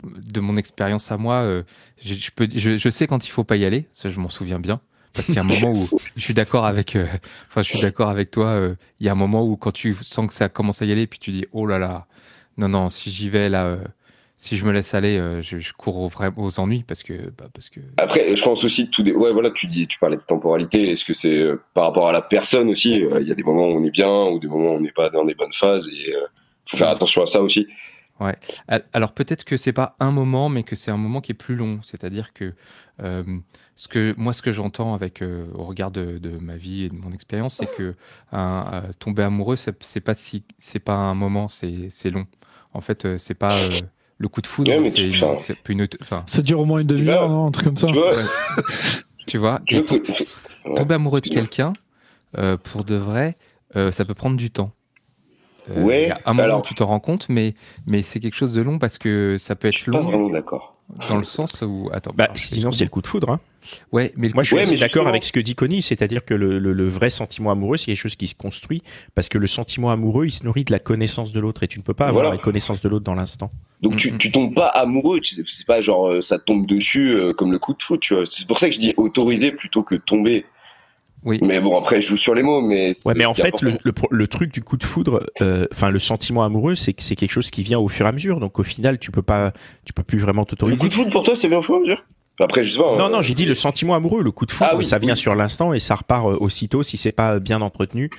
de 0.03 0.39
mon 0.39 0.58
expérience 0.58 1.12
à 1.12 1.17
moi, 1.17 1.62
je, 2.01 2.32
peux, 2.36 2.48
je, 2.51 2.77
je 2.77 2.89
sais 2.89 3.05
quand 3.05 3.27
il 3.27 3.29
faut 3.29 3.43
pas 3.43 3.55
y 3.55 3.65
aller, 3.65 3.86
ça 3.91 4.10
je 4.10 4.20
m'en 4.20 4.29
souviens 4.29 4.60
bien, 4.60 4.82
parce 5.13 5.27
qu'il 5.27 5.36
y 5.36 5.38
a 5.38 5.41
un 5.41 5.46
moment 5.46 5.72
où 5.72 5.88
je 6.15 6.22
suis 6.22 6.34
d'accord 6.34 6.65
avec, 6.65 6.96
euh, 6.96 7.05
enfin 7.50 7.62
je 7.62 7.70
suis 7.70 7.79
d'accord 7.79 8.10
avec 8.10 8.32
toi, 8.32 8.48
euh, 8.48 8.75
il 9.00 9.05
y 9.05 9.10
a 9.10 9.12
un 9.12 9.15
moment 9.15 9.46
où 9.46 9.55
quand 9.55 9.72
tu 9.72 9.96
sens 10.03 10.27
que 10.27 10.34
ça 10.34 10.50
commence 10.50 10.82
à 10.82 10.86
y 10.86 10.91
aller, 10.91 11.08
puis 11.08 11.20
tu 11.20 11.32
dis 11.32 11.46
oh 11.53 11.65
là 11.65 11.79
là, 11.79 12.05
non 12.58 12.70
non, 12.70 12.89
si 12.89 13.12
j'y 13.12 13.29
vais 13.29 13.50
là, 13.50 13.65
euh, 13.65 13.77
si 14.38 14.58
je 14.58 14.65
me 14.65 14.72
laisse 14.72 14.93
aller, 14.93 15.17
je, 15.41 15.58
je 15.60 15.74
cours 15.74 15.98
aux, 15.98 16.10
vrais- 16.10 16.34
aux 16.36 16.60
ennuis 16.60 16.84
parce 16.86 17.01
que, 17.01 17.13
bah, 17.38 17.46
parce 17.53 17.70
que. 17.70 17.79
Après, 17.98 18.36
je 18.36 18.43
pense 18.43 18.65
aussi 18.65 18.89
tout 18.89 19.01
des... 19.01 19.13
ouais, 19.13 19.32
voilà, 19.32 19.51
tu 19.51 19.67
dis, 19.67 19.88
tu 19.88 19.98
parlais 20.00 20.17
de 20.17 20.22
temporalité. 20.22 20.89
Est-ce 20.91 21.05
que 21.05 21.13
c'est 21.13 21.46
par 21.74 21.86
rapport 21.86 22.10
à 22.10 22.12
la 22.12 22.22
personne 22.22 22.67
aussi 22.70 22.91
Il 23.22 23.25
y 23.27 23.32
a 23.32 23.36
des 23.36 23.43
moments 23.43 23.67
où 23.67 23.77
on 23.79 23.84
est 23.86 23.91
bien, 23.91 24.25
ou 24.25 24.39
des 24.39 24.48
moments 24.48 24.72
où 24.72 24.75
on 24.75 24.82
n'est 24.82 24.91
pas 24.91 25.10
dans 25.10 25.24
les 25.24 25.34
bonnes 25.34 25.53
phases, 25.53 25.88
et 25.88 26.13
faut 26.65 26.75
faire 26.75 26.89
attention 26.89 27.24
à 27.24 27.27
ça 27.27 27.41
aussi. 27.41 27.67
Al- 28.67 28.86
Alors 28.93 29.12
peut-être 29.13 29.43
que 29.43 29.58
c'est 29.58 29.74
pas 29.74 29.96
un 30.00 30.12
moment, 30.12 30.48
mais 30.50 30.63
que 30.63 30.75
c'est 30.75 30.91
un 30.91 30.98
moment 30.98 31.20
qui 31.20 31.32
est 31.32 31.36
plus 31.36 31.55
long. 31.55 31.72
C'est-à-dire 31.84 32.32
que 32.34 32.53
euh, 33.01 33.24
ce 33.75 33.88
que 33.88 34.13
moi, 34.17 34.34
ce 34.34 34.41
que 34.41 34.51
j'entends 34.51 34.93
avec 34.93 35.22
euh, 35.22 35.48
au 35.55 35.63
regard 35.65 35.91
de, 35.91 36.20
de 36.20 36.38
ma 36.38 36.55
vie 36.55 36.84
et 36.84 36.89
de 36.89 36.96
mon 36.96 37.12
expérience, 37.12 37.55
c'est 37.60 37.70
que 37.75 37.96
un, 38.32 38.70
euh, 38.74 38.93
tomber 39.00 39.24
amoureux, 39.24 39.55
c'est 39.58 40.00
pas 40.01 40.13
si, 40.13 40.43
c'est 40.58 40.79
pas 40.79 40.96
un 40.96 41.15
moment, 41.15 41.48
c'est 41.48 41.89
c'est 41.89 42.10
long. 42.12 42.25
En 42.74 42.82
fait, 42.82 43.05
euh, 43.05 43.17
c'est 43.17 43.34
pas 43.34 43.55
euh, 43.58 43.70
le 44.20 44.27
coup 44.29 44.41
de 44.41 44.48
foudre, 44.48 44.72
Ouais, 44.72 44.79
mais 44.79 44.89
c'est 44.89 45.10
tu- 45.10 45.20
une- 45.72 45.88
enfin, 46.01 46.24
Ça 46.25 46.41
dure 46.41 46.60
au 46.60 46.65
moins 46.65 46.79
une 46.79 46.88
demi-heure, 46.88 47.29
Un 47.29 47.51
truc 47.51 47.65
comme 47.65 47.77
ça. 47.77 47.88
Tu 47.88 47.93
vois, 47.96 48.12
tu 49.27 49.38
vois. 49.38 49.60
tu 49.65 49.75
et 49.75 49.79
vois, 49.79 49.88
tom- 49.88 50.01
tu- 50.01 50.13
tu- 50.13 50.24
ouais. 50.70 50.75
tomber 50.75 50.96
amoureux 50.96 51.20
de 51.22 51.27
quelqu'un, 51.27 51.74
euh, 52.38 52.58
pour 52.58 52.84
de 52.84 52.96
vrai, 52.96 53.38
euh, 53.75 53.91
ça 53.91 54.05
peut 54.05 54.13
prendre 54.15 54.38
du 54.38 54.50
temps. 54.51 54.72
Euh, 55.70 55.84
Ouais, 55.84 56.10
a 56.12 56.20
un 56.25 56.34
moment 56.34 56.43
alors- 56.43 56.60
où 56.60 56.63
tu 56.63 56.75
t'en 56.75 56.86
rends 56.88 57.00
compte, 57.00 57.27
mais, 57.29 57.53
mais 57.89 58.01
c'est 58.01 58.20
quelque 58.20 58.36
chose 58.36 58.53
de 58.53 58.62
long 58.62 58.79
parce 58.79 58.98
que 58.98 59.38
ça 59.39 59.55
peut 59.55 59.72
Je 59.72 59.79
être 59.79 59.91
pas 59.91 59.98
long 60.00 60.03
vraiment 60.03 60.29
d'accord. 60.29 60.75
dans 61.10 61.17
le 61.17 61.24
sens 61.24 61.62
où. 61.65 61.89
Attends, 61.93 62.12
Bah, 62.15 62.25
alors, 62.25 62.38
sinon, 62.38 62.72
c'est 62.74 62.84
le 62.84 62.89
coup 62.89 63.01
de 63.01 63.08
foudre. 63.08 63.29
Hein. 63.29 63.39
Ouais, 63.93 64.12
mais 64.17 64.27
le 64.27 64.34
Moi, 64.34 64.43
je 64.43 64.48
suis 64.48 64.55
Ouais, 64.58 64.63
d'accord 64.65 64.77
justement- 64.82 65.08
avec 65.08 65.24
ce 65.24 65.32
que 65.32 65.39
dit 65.39 65.55
Connie, 65.55 65.82
c'est-à-dire 65.82 66.25
que 66.25 66.34
le, 66.34 66.60
le- 66.60 66.74
le 66.74 66.88
vrai 66.89 67.10
sentiment 67.10 67.50
amoureux, 67.51 67.77
c'est 67.77 67.86
quelque 67.86 67.96
chose 67.98 68.17
qui 68.17 68.27
se 68.27 68.36
construit, 68.36 68.84
parce 69.15 69.29
que 69.29 69.38
le 69.38 69.48
sentiment 69.48 69.89
amoureux, 69.89 70.25
il 70.25 70.32
se 70.32 70.43
nourrit 70.43 70.65
de 70.65 70.72
la 70.74 70.79
connaissance 70.79 71.32
de 71.32 71.39
l'autre, 71.39 71.63
et 71.63 71.70
tu 71.70 71.79
ne 71.79 71.84
peux 71.84 71.93
pas 71.93 72.08
avoir 72.08 72.24
Voilà. 72.25 72.36
la 72.36 72.41
connaissance 72.41 72.82
de 72.82 72.89
l'autre 72.89 73.05
dans 73.05 73.15
l'instant. 73.15 73.50
Donc 73.82 73.93
Mm, 73.93 73.98
tu, 73.98 74.12
mm. 74.12 74.17
tu 74.17 74.32
tombes 74.34 74.53
pas 74.53 74.67
amoureux, 74.67 75.22
tu 75.22 75.34
sais, 75.36 75.43
c'est 75.48 75.65
pas 75.65 75.82
genre 75.82 76.10
euh, 76.10 76.20
ça 76.20 76.39
tombe 76.39 76.67
dessus 76.67 77.12
euh, 77.15 77.32
comme 77.34 77.53
le 77.53 77.60
coup 77.60 77.74
de 77.74 77.82
foot, 77.82 78.01
tu 78.01 78.13
vois. 78.15 78.25
C'est 78.29 78.46
pour 78.46 78.60
ça 78.60 78.67
que 78.67 78.75
je 78.75 78.79
dis 78.79 78.93
autoriser 78.98 79.53
plutôt 79.53 79.84
que 79.84 79.96
tomber. 79.96 80.46
Oui. 81.25 81.39
Mais 81.42 81.60
bon, 81.60 81.77
après 81.77 82.01
je 82.01 82.08
joue 82.10 82.18
sur 82.18 82.36
les 82.36 82.44
mots, 82.44 82.62
mais 82.62 82.94
c'est- 82.94 83.08
Ouais, 83.10 83.15
mais 83.18 83.25
en 83.25 83.34
fait, 83.34 83.62
le, 83.62 83.77
le, 83.84 83.92
pro- 83.94 84.08
le 84.12 84.27
truc 84.27 84.51
du 84.53 84.62
coup 84.62 84.77
de 84.77 84.84
foudre, 84.84 85.25
euh, 85.42 85.68
enfin, 85.72 85.89
le 85.89 86.00
sentiment 86.00 86.44
amoureux, 86.44 86.75
c'est 86.75 86.94
que 86.94 87.01
c'est 87.01 87.15
quelque 87.15 87.32
chose 87.32 87.50
qui 87.51 87.63
vient 87.63 87.80
au 87.80 87.88
fur 87.88 88.06
et 88.06 88.10
à 88.10 88.12
mesure. 88.12 88.39
Donc, 88.39 88.60
au 88.60 88.63
final, 88.63 89.00
tu 89.00 89.10
peux 89.12 89.22
pas, 89.22 89.53
tu 89.86 89.94
peux 89.94 90.03
plus 90.03 90.20
vraiment 90.20 90.42
le 90.42 90.48
t'autoriser. 90.48 90.80
coup 90.82 90.88
de 90.88 90.94
foot 90.94 91.10
pour 91.12 91.24
toi 91.24 91.36
c'est 91.36 91.48
bien 91.48 91.60
au 91.60 91.63
fur 91.63 91.75
et 91.75 91.77
à 91.77 91.82
mesure? 91.82 92.03
Après 92.39 92.63
je 92.63 92.77
pas. 92.77 92.98
Non, 92.98 93.06
hein, 93.06 93.10
non, 93.10 93.22
j'ai 93.22 93.36
dit 93.36 93.46
le 93.46 93.53
sentiment 93.53 93.94
amoureux, 93.94 94.24
le 94.24 94.32
coup 94.32 94.46
de 94.48 94.51
foudre, 94.51 94.72
Ah 94.74 94.75
oui, 94.75 94.86
ça 94.86 94.98
vient 94.98 95.13
oui. 95.13 95.18
sur 95.20 95.36
l'instant 95.36 95.72
et 95.72 95.77
ça 95.80 95.94
repart 95.96 96.25
euh, 96.27 96.38
aussitôt 96.39 96.82
si 96.82 96.98
c'est 96.98 97.12
pas 97.12 97.39
bien 97.39 97.62
entretenu 97.62 98.10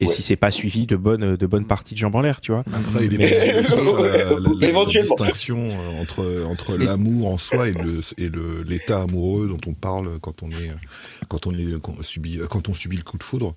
et 0.00 0.06
Ouais. 0.06 0.12
si 0.12 0.22
c'est 0.22 0.36
pas 0.36 0.50
suivi 0.52 0.86
de 0.86 0.94
bonnes, 0.96 1.34
de 1.36 1.46
bonnes 1.46 1.66
parties 1.66 1.94
de 1.94 1.98
jambes 1.98 2.14
en 2.14 2.20
l'air, 2.22 2.40
tu 2.40 2.52
vois. 2.52 2.62
Après, 2.72 3.06
il 3.06 3.14
est 3.14 3.18
Mais- 3.18 3.30
possible 3.30 3.58
aussi 3.58 3.70
de 3.70 3.84
faire 3.84 4.00
la, 4.00 4.72
la- 4.72 4.84
la- 4.84 5.02
distinction 5.02 5.58
euh, 5.58 6.00
entre, 6.00 6.44
entre 6.48 6.76
l'amour 6.76 7.32
en 7.32 7.36
soi 7.38 7.68
et 7.68 7.72
le 7.72 8.00
et 8.16 8.28
le 8.28 8.62
l'état 8.62 9.02
amoureux 9.02 9.48
dont 9.48 9.58
on 9.70 9.74
parle 9.74 10.18
quand 10.20 10.42
on 10.42 10.50
est 10.50 10.70
quand 11.28 11.46
on 11.46 11.52
est 11.52 11.80
quand 11.82 11.94
on 11.98 12.02
subit 12.02 12.38
quand 12.48 12.68
on 12.68 12.74
subit 12.74 12.96
le 12.96 13.02
coup 13.02 13.18
de 13.18 13.22
foudre. 13.24 13.54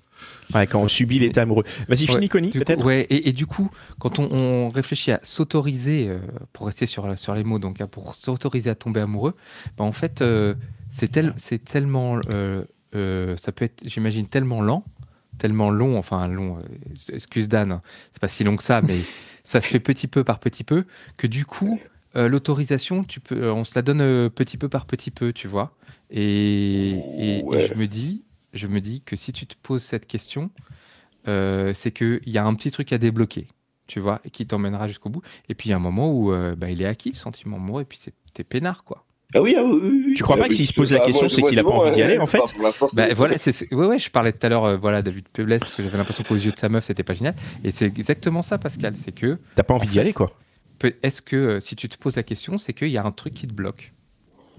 Ouais, 0.54 0.66
quand 0.66 0.80
on 0.80 0.88
subit 0.88 1.18
l'état 1.18 1.42
amoureux. 1.42 1.64
Vas-y, 1.88 2.08
Ouais, 2.10 2.28
finis, 2.28 2.50
peut-être. 2.50 2.84
ouais, 2.84 3.02
et, 3.02 3.28
et 3.28 3.32
du 3.32 3.46
coup, 3.46 3.70
quand 3.98 4.18
on, 4.18 4.30
on 4.32 4.68
réfléchit 4.68 5.10
à 5.12 5.20
s'autoriser, 5.22 6.08
euh, 6.08 6.18
pour 6.52 6.66
rester 6.66 6.86
sur, 6.86 7.18
sur 7.18 7.34
les 7.34 7.44
mots, 7.44 7.58
donc 7.58 7.80
hein, 7.80 7.86
pour 7.90 8.14
s'autoriser 8.14 8.70
à 8.70 8.74
tomber 8.74 9.00
amoureux, 9.00 9.34
bah, 9.78 9.84
en 9.84 9.92
fait, 9.92 10.22
euh, 10.22 10.54
c'est 10.90 11.10
tel, 11.10 11.34
c'est 11.38 11.64
tellement, 11.64 12.20
euh, 12.30 12.62
euh, 12.94 13.36
ça 13.36 13.50
peut 13.52 13.64
être, 13.64 13.82
j'imagine, 13.86 14.26
tellement 14.26 14.60
lent, 14.62 14.84
tellement 15.38 15.70
long, 15.70 15.98
enfin 15.98 16.28
long, 16.28 16.58
euh, 16.58 16.62
excuse 17.12 17.48
Dan, 17.48 17.72
hein, 17.72 17.82
c'est 18.12 18.20
pas 18.20 18.28
si 18.28 18.44
long 18.44 18.56
que 18.56 18.62
ça, 18.62 18.82
mais 18.82 19.08
ça 19.44 19.60
se 19.60 19.68
fait 19.68 19.80
petit 19.80 20.08
peu 20.08 20.24
par 20.24 20.38
petit 20.40 20.64
peu, 20.64 20.84
que 21.16 21.26
du 21.26 21.44
coup, 21.46 21.80
euh, 22.16 22.28
l'autorisation, 22.28 23.04
tu 23.04 23.20
peux, 23.20 23.36
euh, 23.44 23.54
on 23.54 23.64
se 23.64 23.72
la 23.74 23.82
donne 23.82 24.30
petit 24.30 24.58
peu 24.58 24.68
par 24.68 24.86
petit 24.86 25.10
peu, 25.10 25.32
tu 25.32 25.48
vois. 25.48 25.76
Et, 26.10 27.04
et- 27.16 27.46
je 27.58 27.74
me 27.74 27.86
dis, 27.88 28.24
je 28.52 28.66
me 28.66 28.80
dis 28.80 29.02
que 29.02 29.16
si 29.16 29.32
tu 29.32 29.46
te 29.46 29.54
poses 29.62 29.82
cette 29.82 30.06
question, 30.06 30.50
c'est 31.26 31.92
qu'il 31.92 32.20
y 32.26 32.38
a 32.38 32.44
un 32.44 32.54
petit 32.54 32.70
truc 32.70 32.92
à 32.92 32.98
débloquer, 32.98 33.46
tu 33.86 34.00
vois, 34.00 34.20
et 34.24 34.30
qui 34.30 34.46
t'emmènera 34.46 34.88
jusqu'au 34.88 35.10
bout. 35.10 35.22
Et 35.48 35.54
puis 35.54 35.68
il 35.68 35.70
y 35.70 35.74
a 35.74 35.76
un 35.76 35.80
moment 35.80 36.12
où 36.12 36.32
bah, 36.56 36.70
il 36.70 36.82
est 36.82 36.86
acquis, 36.86 37.10
le 37.10 37.16
sentiment 37.16 37.56
amoureux, 37.56 37.82
et 37.82 37.84
puis 37.86 37.98
c'est- 37.98 38.14
t'es 38.34 38.44
peinard, 38.44 38.84
quoi. 38.84 39.04
Ah 39.34 39.40
oui, 39.40 39.54
ah 39.56 39.62
oui, 39.64 39.80
oui, 39.82 40.02
oui. 40.08 40.14
Tu 40.14 40.22
crois 40.22 40.36
pas 40.36 40.44
Ah 40.44 40.48
que 40.48 40.54
s'il 40.54 40.66
se 40.66 40.74
pose 40.74 40.92
la 40.92 41.00
question, 41.00 41.28
c'est 41.28 41.42
qu'il 41.42 41.58
a 41.58 41.64
pas 41.64 41.70
envie 41.70 41.90
d'y 41.92 42.02
aller, 42.02 42.18
en 42.18 42.26
fait 42.26 42.40
Bah, 42.94 43.08
voilà, 43.14 43.38
c'est, 43.38 43.72
ouais, 43.72 43.86
ouais, 43.86 43.98
je 43.98 44.10
parlais 44.10 44.32
tout 44.32 44.44
à 44.46 44.48
l'heure, 44.48 44.64
euh, 44.64 44.76
voilà, 44.76 45.02
David 45.02 45.24
parce 45.58 45.74
que 45.76 45.82
j'avais 45.82 45.96
l'impression 45.96 46.24
qu'aux 46.24 46.34
yeux 46.34 46.52
de 46.52 46.58
sa 46.58 46.68
meuf, 46.68 46.84
c'était 46.84 47.02
pas 47.02 47.14
génial. 47.14 47.34
Et 47.64 47.70
c'est 47.70 47.86
exactement 47.86 48.42
ça, 48.42 48.58
Pascal, 48.58 48.94
c'est 49.02 49.12
que, 49.12 49.38
T'as 49.54 49.62
pas 49.62 49.74
envie 49.74 49.88
En 49.88 49.90
d'y 49.90 50.00
aller, 50.00 50.12
quoi. 50.12 50.30
est-ce 51.02 51.22
que, 51.22 51.36
euh, 51.36 51.60
si 51.60 51.76
tu 51.76 51.88
te 51.88 51.96
poses 51.98 52.16
la 52.16 52.22
question, 52.22 52.58
c'est 52.58 52.72
qu'il 52.72 52.88
y 52.88 52.98
a 52.98 53.04
un 53.04 53.12
truc 53.12 53.34
qui 53.34 53.46
te 53.46 53.52
bloque, 53.54 53.92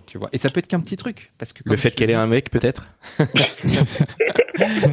tu 0.05 0.17
vois. 0.17 0.29
Et 0.33 0.37
ça 0.37 0.49
peut 0.49 0.59
être 0.59 0.67
qu'un 0.67 0.79
petit 0.79 0.97
truc, 0.97 1.31
parce 1.37 1.53
que 1.53 1.61
Le 1.65 1.75
fait 1.75 1.91
qu'elle 1.91 2.09
ait 2.11 2.15
un 2.15 2.27
mec, 2.27 2.49
peut-être. 2.49 2.87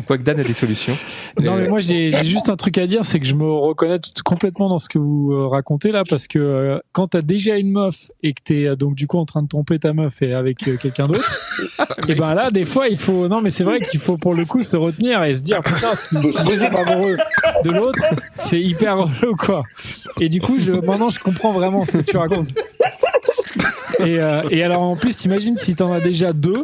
Quoique 0.06 0.22
Dan 0.22 0.40
a 0.40 0.42
des 0.44 0.54
solutions. 0.54 0.96
Non, 1.38 1.54
Euh, 1.56 1.60
mais 1.60 1.68
moi, 1.68 1.80
j'ai 1.80 2.10
juste 2.24 2.48
un 2.48 2.56
truc 2.56 2.78
à 2.78 2.86
dire, 2.86 3.04
c'est 3.04 3.20
que 3.20 3.26
je 3.26 3.34
me 3.34 3.44
reconnais 3.50 3.98
tout- 3.98 4.10
complètement 4.24 4.68
dans 4.68 4.78
ce 4.78 4.88
que 4.88 4.98
vous 4.98 5.32
euh, 5.32 5.48
racontez 5.48 5.92
là, 5.92 6.02
parce 6.08 6.26
que 6.26 6.38
euh, 6.38 6.78
quand 6.92 7.08
t'as 7.08 7.20
déjà 7.22 7.56
une 7.58 7.70
meuf 7.72 8.10
et 8.22 8.32
que 8.32 8.40
t'es 8.42 8.66
euh, 8.66 8.74
donc 8.76 8.94
du 8.94 9.06
coup 9.06 9.18
en 9.18 9.26
train 9.26 9.42
de 9.42 9.48
tromper 9.48 9.78
ta 9.78 9.92
meuf 9.92 10.22
et 10.22 10.32
avec 10.32 10.66
euh, 10.66 10.76
quelqu'un 10.76 11.04
d'autre, 11.04 11.30
et 12.08 12.14
ben 12.14 12.34
là, 12.34 12.50
des 12.50 12.64
fois, 12.64 12.88
il 12.88 12.96
faut. 12.96 13.28
Non, 13.28 13.40
mais 13.42 13.50
c'est 13.50 13.64
vrai 13.64 13.80
qu'il 13.80 14.00
faut 14.00 14.16
pour 14.16 14.34
le 14.34 14.44
coup 14.46 14.62
se 14.62 14.76
retenir 14.76 15.22
et 15.24 15.36
se 15.36 15.42
dire 15.42 15.60
putain, 15.60 15.94
si, 15.94 16.16
suis 16.16 16.32
pas 16.70 16.82
amoureux 16.86 17.16
de 17.64 17.70
l'autre, 17.70 18.02
c'est 18.36 18.60
hyper 18.60 18.96
relou 18.96 19.36
quoi. 19.36 19.62
Et 20.20 20.28
du 20.28 20.40
coup, 20.40 20.58
je, 20.58 20.72
maintenant, 20.72 21.10
je 21.10 21.18
comprends 21.20 21.52
vraiment 21.52 21.84
ce 21.84 21.98
que 21.98 22.02
tu 22.10 22.16
racontes. 22.16 22.48
Et, 24.00 24.18
euh, 24.20 24.42
et 24.50 24.62
alors 24.62 24.80
en 24.82 24.96
plus, 24.96 25.16
t'imagines 25.16 25.56
si 25.56 25.74
t'en 25.74 25.92
as 25.92 26.00
déjà 26.00 26.32
deux. 26.32 26.62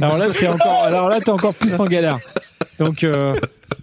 Alors 0.00 0.18
là, 0.18 0.26
c'est 0.30 0.48
encore. 0.48 0.82
Alors 0.84 1.08
là, 1.08 1.20
t'es 1.20 1.30
encore 1.30 1.54
plus 1.54 1.78
en 1.80 1.84
galère. 1.84 2.16
Donc, 2.78 3.02
euh, 3.02 3.34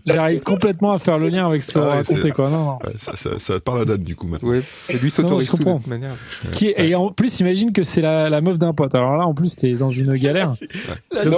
j'arrive 0.05 0.41
complètement 0.43 0.93
à 0.93 0.99
faire 0.99 1.17
le 1.19 1.27
lien 1.27 1.45
avec 1.45 1.63
ce 1.63 1.73
que 1.73 1.79
Ah 1.79 1.97
ouais, 1.97 2.03
c'est- 2.05 2.31
quoi. 2.31 2.49
Non, 2.49 2.63
non. 2.63 2.71
Ouais, 2.85 2.93
ça, 2.97 3.13
ça, 3.17 3.31
ça 3.39 3.59
parle 3.59 3.81
à 3.81 3.85
date 3.85 4.01
du 4.03 4.15
coup 4.15 4.25
maintenant. 4.27 4.49
Ouais, 4.49 4.61
et 4.89 4.97
lui 4.97 5.11
s'autorise 5.11 5.47
je 5.47 5.51
tout 5.51 5.57
de 5.57 5.63
comprends. 5.65 5.79
toute 5.79 5.87
manière. 5.87 6.15
Qui 6.53 6.67
est- 6.67 6.87
Et 6.87 6.95
en 6.95 7.11
plus, 7.11 7.39
imagine 7.41 7.73
que 7.73 7.83
c'est 7.83 8.01
la, 8.01 8.29
la 8.29 8.39
meuf 8.39 8.57
d'un 8.57 8.73
pote. 8.73 8.95
Alors 8.95 9.17
là, 9.17 9.25
en 9.27 9.33
plus, 9.33 9.55
t'es 9.57 9.73
dans 9.73 9.89
une 9.89 10.15
galère. 10.15 10.47
Donc, 10.49 10.55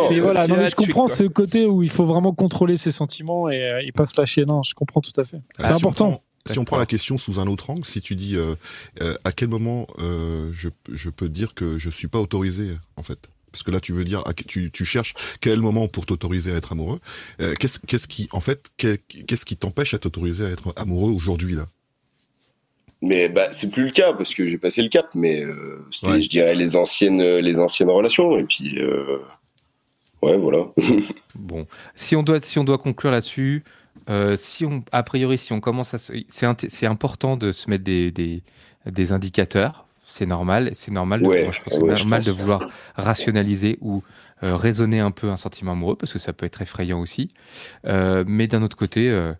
c'est- 0.10 0.19
voilà. 0.19 0.41
c'est 0.45 0.47
Non, 0.49 0.57
mais 0.57 0.67
je 0.69 0.75
comprends 0.75 1.05
quoi. 1.05 1.15
ce 1.15 1.23
côté 1.23 1.65
où 1.65 1.81
il 1.81 1.89
faut 1.89 2.05
vraiment 2.05 2.31
contrôler 2.33 2.77
ses 2.77 2.91
sentiments 2.91 3.49
et, 3.49 3.55
euh, 3.63 3.81
et 3.83 3.91
pas 3.91 4.05
se 4.05 4.19
lâcher. 4.21 4.45
Non, 4.45 4.62
je 4.62 4.75
comprends 4.75 5.01
tout 5.01 5.19
à 5.19 5.23
fait. 5.23 5.38
C'est 5.60 5.65
Ah, 5.67 5.73
important. 5.75 6.21
Si 6.47 6.60
on 6.60 6.65
prend 6.65 6.77
la 6.77 6.86
question 6.86 7.17
sous 7.17 7.39
un 7.39 7.47
autre 7.47 7.69
angle, 7.69 7.86
si 7.86 8.01
tu 8.01 8.15
dis 8.15 8.36
euh, 8.38 8.55
euh, 9.01 9.15
à 9.23 9.31
quel 9.31 9.49
moment 9.49 9.88
euh, 9.99 10.49
je, 10.53 10.69
je 10.91 11.10
peux 11.10 11.29
dire 11.29 11.53
que 11.53 11.77
je 11.77 11.89
suis 11.89 12.07
pas 12.07 12.19
autorisé 12.19 12.71
en 12.95 13.03
fait, 13.03 13.19
parce 13.51 13.63
que 13.63 13.71
là 13.71 13.79
tu 13.79 13.91
veux 13.93 14.03
dire 14.03 14.23
tu, 14.47 14.71
tu 14.71 14.86
cherches 14.86 15.13
quel 15.41 15.60
moment 15.60 15.88
pour 15.88 16.05
t'autoriser 16.05 16.51
à 16.53 16.55
être 16.55 16.71
amoureux. 16.71 16.99
Euh, 17.41 17.53
qu'est-ce 17.60 17.79
qu'est-ce 17.79 18.07
qui 18.07 18.27
en 18.31 18.39
fait 18.39 18.69
qu'est- 18.77 19.01
qu'est-ce 19.25 19.45
qui 19.45 19.57
t'empêche 19.57 19.93
à 19.93 19.99
t'autoriser 19.99 20.45
à 20.45 20.49
être 20.49 20.73
amoureux 20.75 21.12
aujourd'hui 21.12 21.55
là? 21.55 21.67
Mais 23.01 23.29
bah, 23.29 23.51
c'est 23.51 23.69
plus 23.69 23.86
le 23.86 23.91
cas 23.91 24.13
parce 24.13 24.33
que 24.33 24.47
j'ai 24.47 24.57
passé 24.57 24.81
le 24.81 24.89
cap, 24.89 25.07
mais 25.13 25.43
euh, 25.43 25.86
c'était, 25.91 26.13
Ouais. 26.13 26.21
je 26.21 26.29
dirais, 26.29 26.55
les 26.55 26.75
anciennes, 26.75 27.21
les 27.21 27.60
anciennes 27.60 27.91
relations. 27.91 28.39
Et 28.39 28.43
puis, 28.43 28.79
euh, 28.79 29.19
ouais, 30.23 30.36
voilà. 30.36 30.65
Bon, 31.36 31.67
si 31.95 32.15
on 32.15 32.23
doit, 32.23 32.41
si 32.41 32.57
on 32.57 32.63
doit 32.63 32.79
conclure 32.79 33.12
là-dessus, 33.12 33.63
euh, 34.10 34.36
si 34.38 34.65
on, 34.65 34.83
a 34.91 35.03
priori, 35.03 35.38
si 35.38 35.53
on 35.53 35.60
commence 35.60 35.93
à, 35.93 35.97
c'est, 35.97 36.86
important 36.86 37.38
de 37.38 37.51
se 37.51 37.69
mettre 37.69 37.83
des, 37.83 38.12
des, 38.12 38.43
des 38.86 39.12
indicateurs. 39.12 39.86
C'est 40.05 40.25
normal, 40.25 40.71
c'est 40.73 40.91
normal. 40.91 41.21
Ouais, 41.25 41.43
moi, 41.43 41.51
je 41.51 41.62
pense 41.62 41.73
que 41.77 41.83
ouais, 41.83 41.89
c'est 41.91 41.97
je 41.97 42.03
normal 42.03 42.23
de 42.23 42.31
vouloir 42.31 42.69
rationaliser 42.95 43.77
ou 43.81 44.03
euh, 44.43 44.55
raisonner 44.55 44.99
un 44.99 45.12
peu 45.12 45.29
un 45.29 45.36
sentiment 45.38 45.73
amoureux 45.73 45.95
parce 45.95 46.13
que 46.13 46.19
ça 46.19 46.31
peut 46.31 46.45
être 46.45 46.62
effrayant 46.62 46.99
aussi. 47.01 47.29
Euh, 47.86 48.23
mais 48.25 48.47
d'un 48.47 48.63
autre 48.63 48.77
côté, 48.77 49.10
euh, 49.10 49.33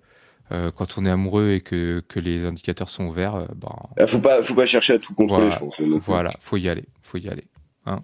euh, 0.52 0.72
quand 0.76 0.98
on 0.98 1.06
est 1.06 1.10
amoureux 1.10 1.52
et 1.52 1.62
que, 1.62 2.04
que 2.08 2.20
les 2.20 2.46
indicateurs 2.46 2.90
sont 2.90 3.06
ouverts, 3.06 3.36
euh, 3.36 3.46
ben, 3.56 3.72
Ah, 3.98 4.08
faut 4.08 4.20
pas, 4.20 4.44
faut 4.44 4.56
pas 4.56 4.66
chercher 4.66 4.94
à 4.94 5.00
tout 5.00 5.14
contrôler, 5.14 5.50
Voilà. 5.50 5.56
je 5.56 5.60
pense. 5.60 5.82
voilà, 6.06 6.30
faut 6.42 6.58
y 6.58 6.68
aller, 6.70 6.86
faut 7.02 7.18
y 7.18 7.30
aller. 7.30 7.46
Ah 7.86 8.00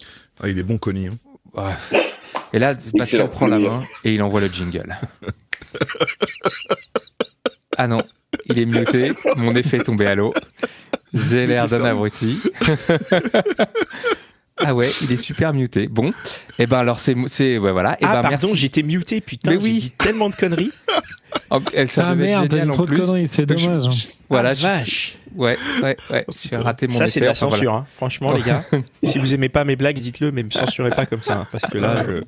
il 0.45 0.57
est 0.57 0.63
bon 0.63 0.77
Connie. 0.77 1.09
Hein. 1.57 1.75
Et 2.53 2.59
là, 2.59 2.75
Pascal 2.97 3.29
prend 3.29 3.47
la 3.47 3.59
main 3.59 3.83
et 4.05 4.13
il 4.13 4.21
envoie 4.21 4.39
le 4.39 4.47
jingle. 4.47 4.97
ah 7.77 7.87
non, 7.87 7.97
il 8.45 8.59
est 8.59 8.65
muté. 8.65 9.13
Mon 9.35 9.53
effet 9.55 9.77
est 9.77 9.83
tombé 9.83 10.05
à 10.07 10.15
l'eau. 10.15 10.33
J'ai 11.13 11.45
l'air 11.47 11.67
d'un 11.67 11.85
abruti. 11.85 12.41
ah 14.57 14.73
ouais, 14.73 14.89
il 15.01 15.11
est 15.11 15.17
super 15.17 15.53
muté. 15.53 15.87
Bon, 15.87 16.11
et 16.59 16.67
ben 16.67 16.77
alors 16.79 16.99
c'est 16.99 17.15
c'est 17.27 17.57
ouais, 17.57 17.71
voilà. 17.71 17.93
Et 18.01 18.05
ah, 18.05 18.21
ben 18.21 18.29
pardon, 18.29 18.55
j'étais 18.55 18.83
muté, 18.83 19.21
putain, 19.21 19.51
Mais 19.51 19.57
j'ai 19.57 19.63
oui. 19.63 19.77
dit 19.77 19.91
tellement 19.91 20.29
de 20.29 20.35
conneries. 20.35 20.71
Oh, 21.49 21.59
elle, 21.73 21.89
ça 21.89 22.05
Ah 22.09 22.15
merde, 22.15 22.47
trop 22.71 22.85
de 22.85 22.95
conneries, 22.95 23.27
c'est 23.27 23.49
je- 23.49 23.55
dommage. 23.67 23.87
hein. 23.87 23.91
Voilà, 24.29 24.49
Ah, 24.49 24.53
je- 24.53 24.61
vache. 24.61 25.17
Ouais, 25.35 25.57
ouais, 25.81 25.95
ouais. 26.11 26.25
J'ai 26.49 26.55
raté 26.57 26.87
mon 26.87 26.97
Ça, 26.97 27.07
c'est 27.07 27.19
de 27.19 27.25
la 27.25 27.35
censure, 27.35 27.63
voilà. 27.71 27.77
hein. 27.79 27.85
franchement, 27.95 28.31
les 28.33 28.41
gars. 28.41 28.63
si 29.03 29.17
vous 29.19 29.33
aimez 29.33 29.49
pas 29.49 29.63
mes 29.63 29.75
blagues, 29.75 29.97
dites-le, 29.99 30.31
mais 30.31 30.43
me 30.43 30.49
censurez 30.51 30.91
pas 30.91 31.05
comme 31.05 31.21
ça, 31.21 31.39
hein, 31.39 31.47
parce 31.51 31.65
que 31.65 31.77
là, 31.77 32.03
je... 32.07 32.23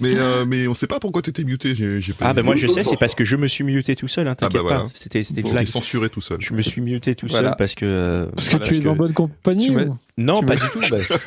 Mais, 0.00 0.16
euh, 0.16 0.44
mais 0.44 0.66
on 0.66 0.74
sait 0.74 0.86
pas 0.88 0.98
pourquoi 0.98 1.22
t'étais 1.22 1.44
muté. 1.44 1.72
Pas 2.18 2.26
Ah, 2.28 2.32
ben 2.34 2.42
moi, 2.44 2.54
je 2.56 2.66
sais, 2.66 2.82
c'est 2.82 2.96
parce 2.96 3.14
que 3.14 3.24
je 3.24 3.36
me 3.36 3.46
suis 3.46 3.64
muté 3.64 3.94
tout 3.96 4.08
seul, 4.08 4.26
hein, 4.26 4.32
Ah, 4.32 4.40
bah, 4.40 4.46
t'inquiète 4.48 4.62
voilà. 4.62 4.78
pas. 4.80 4.88
C'était 4.94 5.22
c'était 5.22 5.40
une 5.42 5.50
blague. 5.52 5.66
censuré 5.66 6.08
tout 6.10 6.20
seul. 6.20 6.38
Je 6.40 6.52
me 6.54 6.62
suis 6.62 6.80
muté 6.80 7.14
tout 7.14 7.26
Voilà. 7.28 7.50
seul 7.50 7.56
parce 7.56 7.74
que. 7.74 7.84
euh, 7.86 8.26
Parce 8.34 8.48
que 8.48 8.56
voilà, 8.56 8.72
tu 8.72 8.76
es 8.82 8.88
en 8.88 8.96
bonne 8.96 9.12
compagnie 9.12 9.70
ou- 9.70 9.96
Non, 10.16 10.40
tu 10.40 10.46
pas 10.46 10.54
me- 10.54 10.60
du 10.60 10.66
tout. 10.68 10.80
bah, 11.10 11.18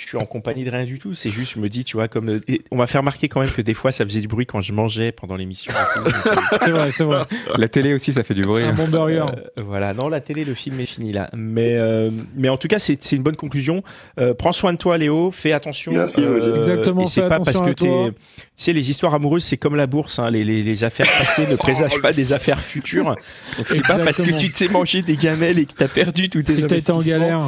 je 0.00 0.08
suis 0.08 0.16
en 0.16 0.24
compagnie 0.24 0.64
de 0.64 0.70
rien 0.70 0.84
du 0.84 0.98
tout. 0.98 1.12
C'est 1.12 1.28
juste, 1.28 1.52
je 1.54 1.60
me 1.60 1.68
dis, 1.68 1.84
tu 1.84 1.96
vois, 1.96 2.08
comme. 2.08 2.40
et 2.48 2.62
on 2.70 2.76
m'a 2.76 2.86
fait 2.86 2.96
remarquer 2.96 3.28
quand 3.28 3.40
même 3.40 3.50
que 3.50 3.60
des 3.60 3.74
fois, 3.74 3.92
ça 3.92 4.06
faisait 4.06 4.20
du 4.20 4.28
bruit 4.28 4.46
quand 4.46 4.62
je 4.62 4.72
mangeais 4.72 5.12
pendant 5.12 5.36
l'émission. 5.36 5.72
tout. 5.94 6.10
C'est 6.58 6.70
vrai, 6.70 6.90
c'est 6.90 7.04
vrai. 7.04 7.22
La 7.58 7.68
télé 7.68 7.92
aussi, 7.92 8.12
ça 8.12 8.22
fait 8.22 8.34
du 8.34 8.42
bruit. 8.42 8.64
Un 8.64 8.72
bon 8.72 8.88
burger. 8.88 9.26
Euh, 9.58 9.62
voilà, 9.62 9.92
non, 9.92 10.08
la 10.08 10.20
télé, 10.20 10.44
le 10.44 10.54
film 10.54 10.80
est 10.80 10.86
fini 10.86 11.12
là. 11.12 11.28
Mais, 11.36 11.76
euh, 11.76 12.10
mais 12.34 12.48
en 12.48 12.56
tout 12.56 12.68
cas, 12.68 12.78
c'est 12.78 13.02
c'est 13.02 13.16
une 13.16 13.22
bonne 13.22 13.36
conclusion. 13.36 13.82
Euh, 14.18 14.32
prends 14.34 14.52
soin 14.52 14.72
de 14.72 14.78
toi, 14.78 14.96
Léo. 14.96 15.30
Fais 15.30 15.52
attention. 15.52 15.92
Merci. 15.92 16.22
Exactement, 16.56 17.06
c'est 17.06 17.28
pas 17.28 17.40
parce 17.40 17.60
que 17.60 17.70
t'es. 17.70 18.12
Tu 18.56 18.64
sais, 18.64 18.72
les 18.72 18.90
histoires 18.90 19.14
amoureuses, 19.14 19.44
c'est 19.44 19.56
comme 19.56 19.76
la 19.76 19.86
bourse. 19.86 20.18
Hein, 20.18 20.30
les, 20.30 20.44
les, 20.44 20.62
les 20.62 20.84
affaires 20.84 21.06
passées 21.18 21.46
ne 21.46 21.56
présagent 21.56 22.00
pas 22.00 22.12
des 22.12 22.32
affaires 22.32 22.60
futures. 22.60 23.16
Donc 23.56 23.66
c'est 23.66 23.86
pas 23.86 23.98
parce 23.98 24.22
que 24.22 24.38
tu 24.38 24.50
t'es 24.50 24.68
mangé 24.68 25.02
des 25.02 25.16
gamelles 25.16 25.58
et 25.58 25.66
que 25.66 25.74
t'as 25.74 25.88
perdu 25.88 26.28
tous 26.28 26.42
tes 26.42 26.52
été 26.54 26.62
en 26.62 26.64
investissements 26.66 26.98
galère. 27.00 27.40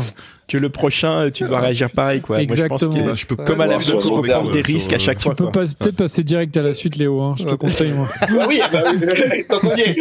Que 0.49 0.59
le 0.59 0.69
prochain, 0.69 1.31
tu 1.33 1.45
dois 1.45 1.61
réagir 1.61 1.91
pareil, 1.91 2.21
quoi. 2.21 2.37
Moi, 2.37 2.47
je 2.55 2.63
pense 2.67 2.83
Exactement. 2.83 2.95
que- 3.05 3.11
Bah, 3.11 3.15
je 3.15 3.27
peux 3.27 3.37
comme 3.37 3.61
à 3.61 3.67
la 3.67 3.79
ouais, 3.79 3.85
des 3.85 4.01
sur, 4.01 4.23
risques 4.65 4.93
à 4.93 4.97
euh, 4.97 4.99
chaque 4.99 5.19
Tu 5.19 5.23
fois. 5.25 5.35
peux 5.35 5.45
quoi. 5.45 5.53
pas- 5.53 5.61
peut-être 5.79 5.97
passer 5.97 6.25
direct 6.25 6.57
à 6.57 6.63
la 6.63 6.73
suite, 6.73 6.97
Léo. 6.97 7.21
hein, 7.23 7.35
je 7.39 7.45
te 7.45 7.55
conseille, 7.55 7.93
moi. 7.93 8.09
Ah 8.21 8.27
oui, 8.49 8.61
bah 8.73 8.83
oui, 8.93 9.45
tant 9.49 9.59
qu'on 9.61 9.75
y 9.77 9.81
est. 9.81 9.97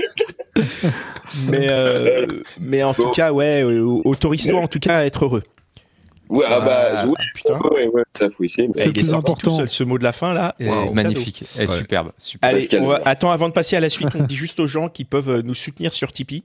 Mais, 1.48 1.68
euh, 1.70 2.26
mais 2.60 2.84
en 2.84 2.94
tout 2.94 3.10
cas, 3.12 3.32
ouais, 3.32 3.64
euh, 3.64 3.82
autorise-toi 4.04 4.60
en 4.60 4.68
tout 4.68 4.80
cas 4.80 4.98
à 5.00 5.06
être 5.06 5.24
heureux. 5.26 5.44
Ouais, 6.30 6.46
ah 6.48 6.60
bah, 6.62 6.78
Ah, 6.96 7.08
ouais, 7.08 7.14
putain. 7.36 7.60
ouais, 7.72 7.88
ouais, 7.88 8.04
ça 8.18 8.30
faut 8.30 8.44
essayer. 8.44 8.68
mais- 8.68 8.82
C'est 8.82 8.92
plus 8.94 9.14
important. 9.14 9.50
tout 9.52 9.56
seul, 9.58 9.70
ce 9.70 9.84
mot 9.84 9.98
de 9.98 10.04
la 10.04 10.12
fin 10.14 10.34
là. 10.34 10.56
Wow. 10.62 10.94
Magnifique. 10.94 11.44
Ouais. 11.58 11.68
superbe. 11.68 12.12
super. 12.18 12.50
Allez, 12.50 12.60
Pascal. 12.60 12.82
on 12.84 12.88
va- 12.88 13.02
attends, 13.06 13.32
avant 13.32 13.50
de 13.50 13.54
passer 13.54 13.76
à 13.76 13.80
la 13.82 13.90
suite, 13.90 14.10
on 14.18 14.24
dit 14.24 14.36
juste 14.36 14.60
aux 14.62 14.68
gens 14.68 14.88
qui 14.90 15.04
peuvent 15.04 15.30
euh, 15.30 15.42
nous 15.44 15.54
soutenir 15.54 15.94
sur 15.94 16.12
Tipeee, 16.14 16.44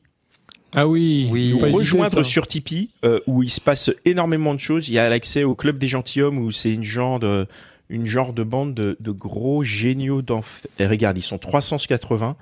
Ah 0.77 0.87
oui, 0.87 1.27
Oui. 1.33 1.49
hésiter, 1.51 1.71
rejoindre 1.71 2.23
sur 2.23 2.47
Tipeee, 2.47 2.91
euh, 3.05 3.19
où 3.27 3.43
il 3.43 3.51
se 3.51 3.61
passe 3.61 3.91
énormément 4.05 4.55
de 4.55 4.61
choses. 4.61 4.89
Il 4.89 4.95
y 4.95 4.99
a 4.99 5.09
l'accès 5.09 5.43
au 5.43 5.55
club 5.55 5.79
des 5.79 5.89
gentilshommes, 5.89 6.39
où 6.39 6.53
c'est 6.53 6.73
une 6.73 6.85
genre 6.85 7.19
de, 7.19 7.47
une 7.89 8.07
genre 8.07 8.33
de 8.33 8.45
bande 8.45 8.75
de, 8.75 8.97
de 9.01 9.11
gros 9.11 9.65
géniaux 9.65 10.21
d'enfer. 10.23 10.71
Et 10.79 10.87
Regarde, 10.87 11.17
ils 11.19 11.23
sont 11.23 11.39
380. 11.39 12.37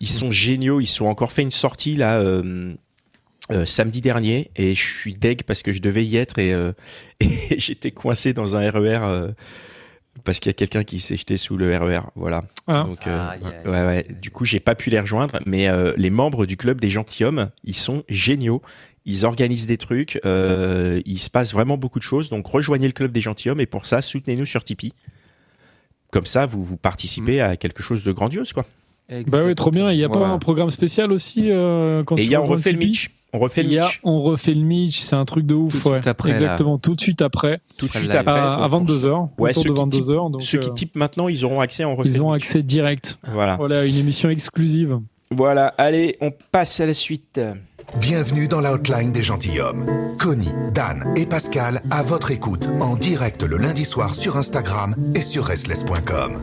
Ils 0.00 0.08
sont 0.08 0.30
géniaux. 0.30 0.80
Ils 0.80 0.86
sont 0.86 1.06
encore 1.06 1.32
fait 1.32 1.42
une 1.42 1.50
sortie 1.50 1.96
là. 1.96 2.20
euh, 2.20 2.74
euh, 3.50 3.64
samedi 3.64 4.02
dernier 4.02 4.50
et 4.56 4.74
je 4.74 4.82
suis 4.98 5.14
deg 5.14 5.42
parce 5.42 5.62
que 5.62 5.72
je 5.72 5.80
devais 5.80 6.04
y 6.04 6.18
être 6.18 6.38
et, 6.38 6.52
euh, 6.52 6.72
et 7.20 7.58
j'étais 7.58 7.92
coincé 7.92 8.34
dans 8.34 8.56
un 8.56 8.70
RER 8.70 8.98
euh, 9.02 9.28
parce 10.24 10.40
qu'il 10.40 10.50
y 10.50 10.54
a 10.54 10.54
quelqu'un 10.54 10.84
qui 10.84 11.00
s'est 11.00 11.16
jeté 11.16 11.36
sous 11.36 11.56
le 11.56 11.76
RER 11.76 12.00
voilà. 12.14 12.42
Ah. 12.66 12.84
donc 12.88 13.06
euh, 13.06 13.22
ouais 13.64 13.86
ouais. 13.86 14.06
Du 14.20 14.30
coup 14.30 14.44
j'ai 14.44 14.60
pas 14.60 14.74
pu 14.74 14.90
les 14.90 15.00
rejoindre 15.00 15.38
mais 15.46 15.68
euh, 15.68 15.92
les 15.96 16.10
membres 16.10 16.46
du 16.46 16.56
club 16.56 16.80
des 16.80 16.90
gentilshommes 16.90 17.50
ils 17.64 17.74
sont 17.76 18.04
géniaux. 18.08 18.62
Ils 19.06 19.24
organisent 19.24 19.66
des 19.66 19.78
trucs 19.78 20.20
euh, 20.24 21.00
il 21.06 21.18
se 21.18 21.30
passe 21.30 21.52
vraiment 21.52 21.78
beaucoup 21.78 21.98
de 21.98 22.04
choses. 22.04 22.28
Donc 22.28 22.46
rejoignez 22.46 22.86
le 22.86 22.92
club 22.92 23.10
des 23.12 23.20
gentilshommes 23.20 23.60
et 23.60 23.66
pour 23.66 23.86
ça 23.86 24.02
soutenez-nous 24.02 24.46
sur 24.46 24.64
Tipeee. 24.64 24.92
Comme 26.10 26.26
ça 26.26 26.46
vous 26.46 26.62
vous 26.64 26.76
participez 26.76 27.40
à 27.40 27.56
quelque 27.56 27.82
chose 27.82 28.04
de 28.04 28.12
grandiose 28.12 28.52
quoi. 28.52 28.66
Bah 29.26 29.40
oui, 29.44 29.54
trop 29.54 29.70
bien. 29.70 29.90
Il 29.90 29.96
n'y 29.96 30.04
a 30.04 30.08
pas 30.10 30.18
Voilà. 30.18 30.34
un 30.34 30.38
programme 30.38 30.68
spécial 30.68 31.12
aussi 31.12 31.50
euh, 31.50 32.02
quand 32.04 32.18
et 32.18 32.24
il 32.24 32.28
y 32.30 32.34
a 32.34 32.42
on 32.42 32.46
refait 32.46 32.72
le 32.72 32.78
Mitch 32.78 33.10
on 33.32 33.38
refait 33.38 33.62
le 33.62 33.68
Mitch 33.68 34.00
On 34.04 34.22
refait 34.22 34.54
le 34.54 34.62
Mitch, 34.62 35.00
c'est 35.00 35.16
un 35.16 35.24
truc 35.24 35.46
de 35.46 35.54
ouf. 35.54 35.72
Tout 35.72 35.76
de 35.76 35.94
suite 35.94 36.04
ouais. 36.04 36.08
après, 36.08 36.28
là. 36.30 36.34
Exactement, 36.34 36.78
tout 36.78 36.94
de 36.94 37.00
suite 37.00 37.22
après, 37.22 37.60
tout 37.76 37.86
de 37.86 37.90
Après 37.90 38.00
suite 38.00 38.14
après 38.14 38.32
à, 38.32 38.54
à 38.54 38.68
donc, 38.68 38.86
pour 38.86 38.96
22h. 38.96 39.28
Ouais, 39.38 39.50
autour 39.50 39.62
ceux 39.62 39.68
de 39.70 39.74
qui 39.74 40.00
22h. 40.00 40.30
Donc, 40.30 40.42
Ceux 40.42 40.58
qui 40.58 40.68
euh, 40.70 40.74
typent 40.74 40.96
maintenant, 40.96 41.28
ils 41.28 41.44
auront 41.44 41.60
accès 41.60 41.84
en 41.84 41.94
refait 41.94 42.08
ils 42.08 42.22
ont 42.22 42.32
accès 42.32 42.62
direct. 42.62 43.18
Voilà. 43.32 43.56
Voilà, 43.56 43.84
une 43.84 43.96
émission 43.96 44.30
exclusive. 44.30 44.98
Voilà, 45.30 45.68
allez, 45.78 46.16
on 46.20 46.30
passe 46.52 46.80
à 46.80 46.86
la 46.86 46.94
suite. 46.94 47.40
Bienvenue 48.00 48.48
dans 48.48 48.60
la 48.60 48.72
hotline 48.72 49.12
des 49.12 49.22
gentilshommes. 49.22 49.86
Connie, 50.18 50.52
Dan 50.74 51.12
et 51.16 51.26
Pascal 51.26 51.82
à 51.90 52.02
votre 52.02 52.30
écoute 52.30 52.68
en 52.80 52.96
direct 52.96 53.42
le 53.42 53.56
lundi 53.56 53.84
soir 53.84 54.14
sur 54.14 54.36
Instagram 54.36 54.94
et 55.14 55.20
sur 55.20 55.44
restless.com. 55.44 56.38